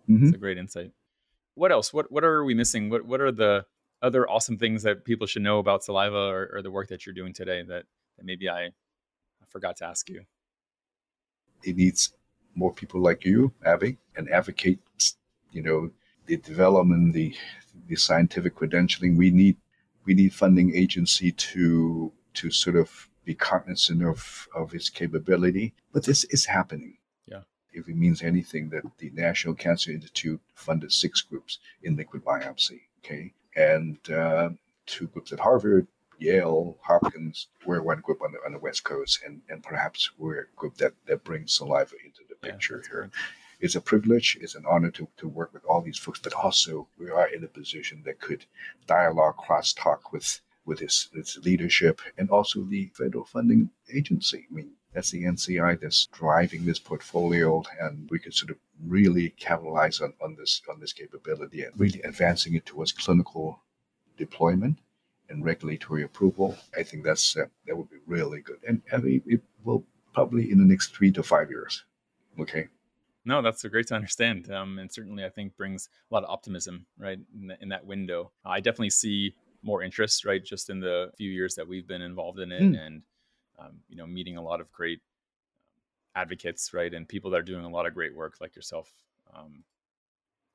Mm-hmm. 0.09 0.26
It's 0.26 0.35
a 0.37 0.38
great 0.38 0.59
insight. 0.59 0.92
What 1.54 1.72
else? 1.72 1.92
What 1.92 2.11
what 2.12 2.24
are 2.24 2.44
we 2.44 2.54
missing? 2.54 2.90
What 2.90 3.07
what 3.07 3.20
are 3.20 3.33
the 3.33 3.64
other 4.02 4.28
awesome 4.28 4.59
things 4.59 4.83
that 4.83 5.04
people 5.04 5.26
should 5.26 5.42
know 5.42 5.59
about 5.59 5.83
saliva 5.83 6.16
or, 6.16 6.50
or 6.52 6.62
the 6.62 6.70
work 6.70 6.88
that 6.88 7.07
you're 7.07 7.14
doing 7.14 7.33
today 7.33 7.62
that, 7.62 7.85
that 8.16 8.24
maybe 8.24 8.48
I, 8.50 8.66
I 8.66 9.46
forgot 9.48 9.76
to 9.78 9.87
ask 9.87 10.11
you? 10.11 10.24
It 11.62 11.76
needs 11.76 12.12
more 12.54 12.72
people 12.72 13.00
like 13.00 13.24
you, 13.24 13.52
Avi, 13.64 13.96
and 14.16 14.28
advocate, 14.28 14.80
you 15.52 15.62
know, 15.62 15.90
the 16.26 16.37
development, 16.37 17.14
the 17.14 17.35
the 17.88 17.96
scientific 17.96 18.54
credentialing. 18.57 19.16
We 19.16 19.30
need 19.30 19.57
we 20.04 20.14
need 20.14 20.34
funding 20.34 20.74
agency 20.74 21.32
to 21.32 22.12
to 22.34 22.50
sort 22.50 22.76
of 22.76 23.08
be 23.24 23.34
cognizant 23.34 24.04
of, 24.04 24.48
of 24.54 24.74
its 24.74 24.90
capability. 24.90 25.72
But 25.92 26.04
this 26.04 26.24
is 26.24 26.44
happening. 26.44 26.98
Yeah. 27.26 27.42
If 27.72 27.88
it 27.88 27.96
means 27.96 28.22
anything 28.22 28.68
that 28.70 28.82
the 28.98 29.10
National 29.14 29.54
Cancer 29.54 29.92
Institute 29.92 30.40
funded 30.54 30.92
six 30.92 31.22
groups 31.22 31.58
in 31.82 31.96
liquid 31.96 32.24
biopsy. 32.24 32.80
Okay 33.04 33.32
and 33.56 33.98
uh, 34.10 34.50
two 34.86 35.06
groups 35.08 35.32
at 35.32 35.40
Harvard, 35.40 35.86
Yale, 36.18 36.76
Hopkins. 36.82 37.48
We're 37.66 37.82
one 37.82 38.00
group 38.00 38.22
on 38.22 38.32
the, 38.32 38.38
on 38.44 38.52
the 38.52 38.58
West 38.58 38.84
Coast, 38.84 39.20
and, 39.26 39.40
and 39.48 39.62
perhaps 39.62 40.10
we're 40.18 40.40
a 40.40 40.56
group 40.56 40.76
that, 40.78 40.92
that 41.06 41.24
brings 41.24 41.52
saliva 41.52 41.94
into 42.04 42.20
the 42.28 42.34
picture 42.36 42.82
yeah, 42.84 42.90
here. 42.90 43.10
It's 43.64 43.77
a 43.77 43.81
privilege, 43.81 44.37
it's 44.42 44.55
an 44.55 44.66
honor 44.68 44.90
to, 44.90 45.09
to 45.16 45.27
work 45.27 45.55
with 45.55 45.64
all 45.64 45.81
these 45.81 45.96
folks, 45.96 46.20
but 46.20 46.35
also 46.35 46.87
we 46.98 47.09
are 47.09 47.29
in 47.29 47.42
a 47.44 47.48
position 47.48 48.03
that 48.05 48.20
could 48.20 48.44
dialogue, 48.87 49.38
cross-talk 49.38 50.12
with 50.12 50.42
with 50.66 50.83
its, 50.83 51.09
its 51.14 51.38
leadership 51.38 52.03
and 52.18 52.29
also 52.29 52.62
the 52.64 52.90
federal 52.94 53.24
funding 53.24 53.70
agency. 53.90 54.46
I 54.50 54.55
mean, 54.55 54.72
that's 54.92 55.11
the 55.11 55.24
NCI 55.24 55.81
that's 55.81 56.09
driving 56.12 56.66
this 56.66 56.79
portfolio, 56.79 57.62
and 57.81 58.07
we 58.11 58.18
could 58.18 58.35
sort 58.35 58.50
of 58.50 58.59
really 58.87 59.31
capitalize 59.31 59.98
on, 60.03 60.12
on 60.20 60.37
this 60.37 60.61
on 60.70 60.79
this 60.79 60.92
capability 60.92 61.62
and 61.62 61.72
really 61.81 62.03
advancing 62.03 62.53
it 62.57 62.66
towards 62.66 62.92
clinical 62.92 63.62
deployment 64.18 64.77
and 65.31 65.42
regulatory 65.42 66.03
approval. 66.03 66.59
I 66.79 66.83
think 66.83 67.03
that's 67.03 67.35
uh, 67.35 67.46
that 67.66 67.79
would 67.79 67.88
be 67.88 68.03
really 68.07 68.42
good, 68.42 68.61
and 68.68 68.83
I 68.92 68.98
mean, 68.98 69.22
it 69.24 69.42
will 69.64 69.85
probably 70.12 70.50
in 70.50 70.59
the 70.59 70.70
next 70.72 70.94
three 70.94 71.12
to 71.12 71.22
five 71.22 71.48
years. 71.48 71.83
Okay. 72.38 72.68
No, 73.26 73.40
that's 73.40 73.64
great 73.64 73.87
to 73.87 73.94
understand, 73.94 74.50
um, 74.50 74.78
and 74.78 74.92
certainly 74.92 75.24
I 75.24 75.30
think 75.30 75.56
brings 75.56 75.88
a 76.10 76.14
lot 76.14 76.24
of 76.24 76.30
optimism, 76.30 76.84
right, 76.98 77.18
in, 77.34 77.46
the, 77.46 77.56
in 77.62 77.68
that 77.70 77.87
window. 77.87 78.32
I 78.44 78.60
definitely 78.60 78.90
see 78.90 79.34
more 79.62 79.82
interest, 79.82 80.26
right, 80.26 80.44
just 80.44 80.68
in 80.68 80.78
the 80.80 81.10
few 81.16 81.30
years 81.30 81.54
that 81.54 81.66
we've 81.66 81.87
been 81.87 82.02
involved 82.02 82.38
in 82.38 82.52
it, 82.52 82.62
mm. 82.62 82.78
and 82.78 83.02
um, 83.58 83.80
you 83.88 83.96
know, 83.96 84.06
meeting 84.06 84.37
a 84.37 84.42
lot 84.42 84.60
of 84.60 84.70
great 84.72 85.00
um, 85.74 85.82
advocates, 86.14 86.74
right, 86.74 86.92
and 86.92 87.08
people 87.08 87.30
that 87.30 87.38
are 87.38 87.42
doing 87.42 87.64
a 87.64 87.68
lot 87.68 87.87
of 87.87 87.94
great 87.94 88.14
work 88.14 88.34
like 88.40 88.54
yourself. 88.54 88.92
Um, 89.34 89.64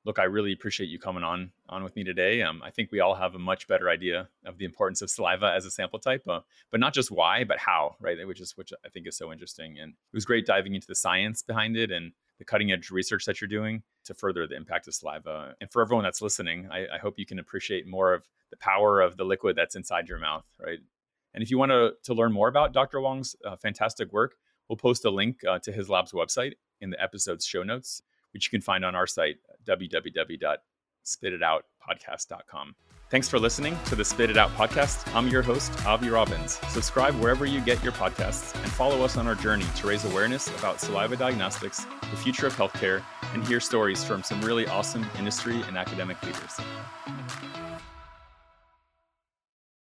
look, 0.06 0.20
I 0.20 0.24
really 0.24 0.54
appreciate 0.54 0.90
you 0.90 1.00
coming 1.00 1.24
on 1.24 1.52
on 1.70 1.84
with 1.84 1.96
me 1.96 2.04
today. 2.04 2.44
Um, 2.44 2.62
I 2.64 2.70
think 2.70 2.92
we 2.92 3.00
all 3.00 3.16
have 3.16 3.36
a 3.36 3.40
much 3.40 3.68
better 3.68 3.90
idea 3.90 4.30
of 4.46 4.58
the 4.58 4.66
importance 4.66 5.02
of 5.02 5.10
saliva 5.10 5.54
as 5.56 5.66
a 5.66 5.72
sample 5.72 6.00
type, 6.00 6.24
uh, 6.28 6.42
but 6.70 6.80
not 6.80 6.94
just 6.94 7.10
why, 7.10 7.44
but 7.44 7.58
how, 7.58 7.96
right? 8.00 8.28
Which 8.28 8.42
is 8.42 8.56
which 8.58 8.72
I 8.86 8.90
think 8.90 9.08
is 9.08 9.18
so 9.18 9.32
interesting, 9.32 9.80
and 9.80 9.92
it 9.92 10.16
was 10.16 10.26
great 10.26 10.46
diving 10.46 10.76
into 10.76 10.88
the 10.88 10.96
science 10.96 11.42
behind 11.42 11.76
it 11.76 11.92
and 11.92 12.12
the 12.40 12.46
cutting 12.46 12.72
edge 12.72 12.90
research 12.90 13.26
that 13.26 13.40
you're 13.40 13.48
doing 13.48 13.84
to 14.06 14.14
further 14.14 14.48
the 14.48 14.56
impact 14.56 14.88
of 14.88 14.96
saliva. 14.96 15.54
And 15.62 15.72
for 15.72 15.82
everyone 15.82 16.04
that's 16.04 16.22
listening, 16.22 16.68
I, 16.72 16.88
I 16.96 16.98
hope 16.98 17.20
you 17.20 17.26
can 17.26 17.38
appreciate 17.38 17.86
more 17.86 18.14
of 18.14 18.28
the 18.50 18.58
power 18.58 19.02
of 19.02 19.18
the 19.18 19.26
liquid 19.26 19.56
that's 19.56 19.76
inside 19.76 20.08
your 20.08 20.20
mouth, 20.20 20.46
right? 20.60 20.80
And 21.34 21.44
if 21.44 21.52
you 21.52 21.58
want 21.58 21.72
to, 21.72 21.92
to 22.04 22.14
learn 22.14 22.32
more 22.32 22.48
about 22.48 22.74
Dr. 22.74 23.02
Wong's 23.02 23.36
uh, 23.46 23.56
fantastic 23.58 24.12
work, 24.12 24.36
we'll 24.68 24.78
post 24.78 25.06
a 25.06 25.10
link 25.10 25.44
uh, 25.48 25.60
to 25.60 25.72
his 25.72 25.90
lab's 25.90 26.14
website 26.14 26.54
in 26.82 26.90
the 26.90 27.02
episode's 27.02 27.46
show 27.46 27.62
notes, 27.62 28.02
which 28.34 28.46
you 28.46 28.50
can 28.50 28.62
find 28.62 28.84
on 28.84 28.96
our 28.96 29.06
site, 29.06 29.36
www.spititoutpodcast.com. 31.06 32.76
Thanks 33.10 33.28
for 33.28 33.40
listening 33.40 33.76
to 33.86 33.96
the 33.96 34.06
Spit 34.06 34.30
It 34.30 34.38
Out 34.38 34.52
podcast. 34.52 35.12
I'm 35.16 35.30
your 35.30 35.42
host, 35.42 35.72
Avi 35.88 36.10
Robbins. 36.10 36.60
Subscribe 36.70 37.16
wherever 37.16 37.44
you 37.44 37.60
get 37.60 37.84
your 37.84 37.92
podcasts 37.94 38.54
and 38.62 38.72
follow 38.72 39.04
us 39.04 39.18
on 39.18 39.26
our 39.26 39.34
journey 39.34 39.66
to 39.78 39.88
raise 39.88 40.06
awareness 40.06 40.48
about 40.60 40.80
saliva 40.80 41.18
diagnostics, 41.18 41.86
the 42.02 42.18
future 42.18 42.46
of 42.46 42.56
healthcare, 42.56 43.02
and 43.34 43.44
hear 43.48 43.60
stories 43.60 44.04
from 44.04 44.22
some 44.22 44.40
really 44.42 44.68
awesome 44.68 45.06
industry 45.18 45.60
and 45.68 45.76
academic 45.76 46.22
leaders. 46.22 46.60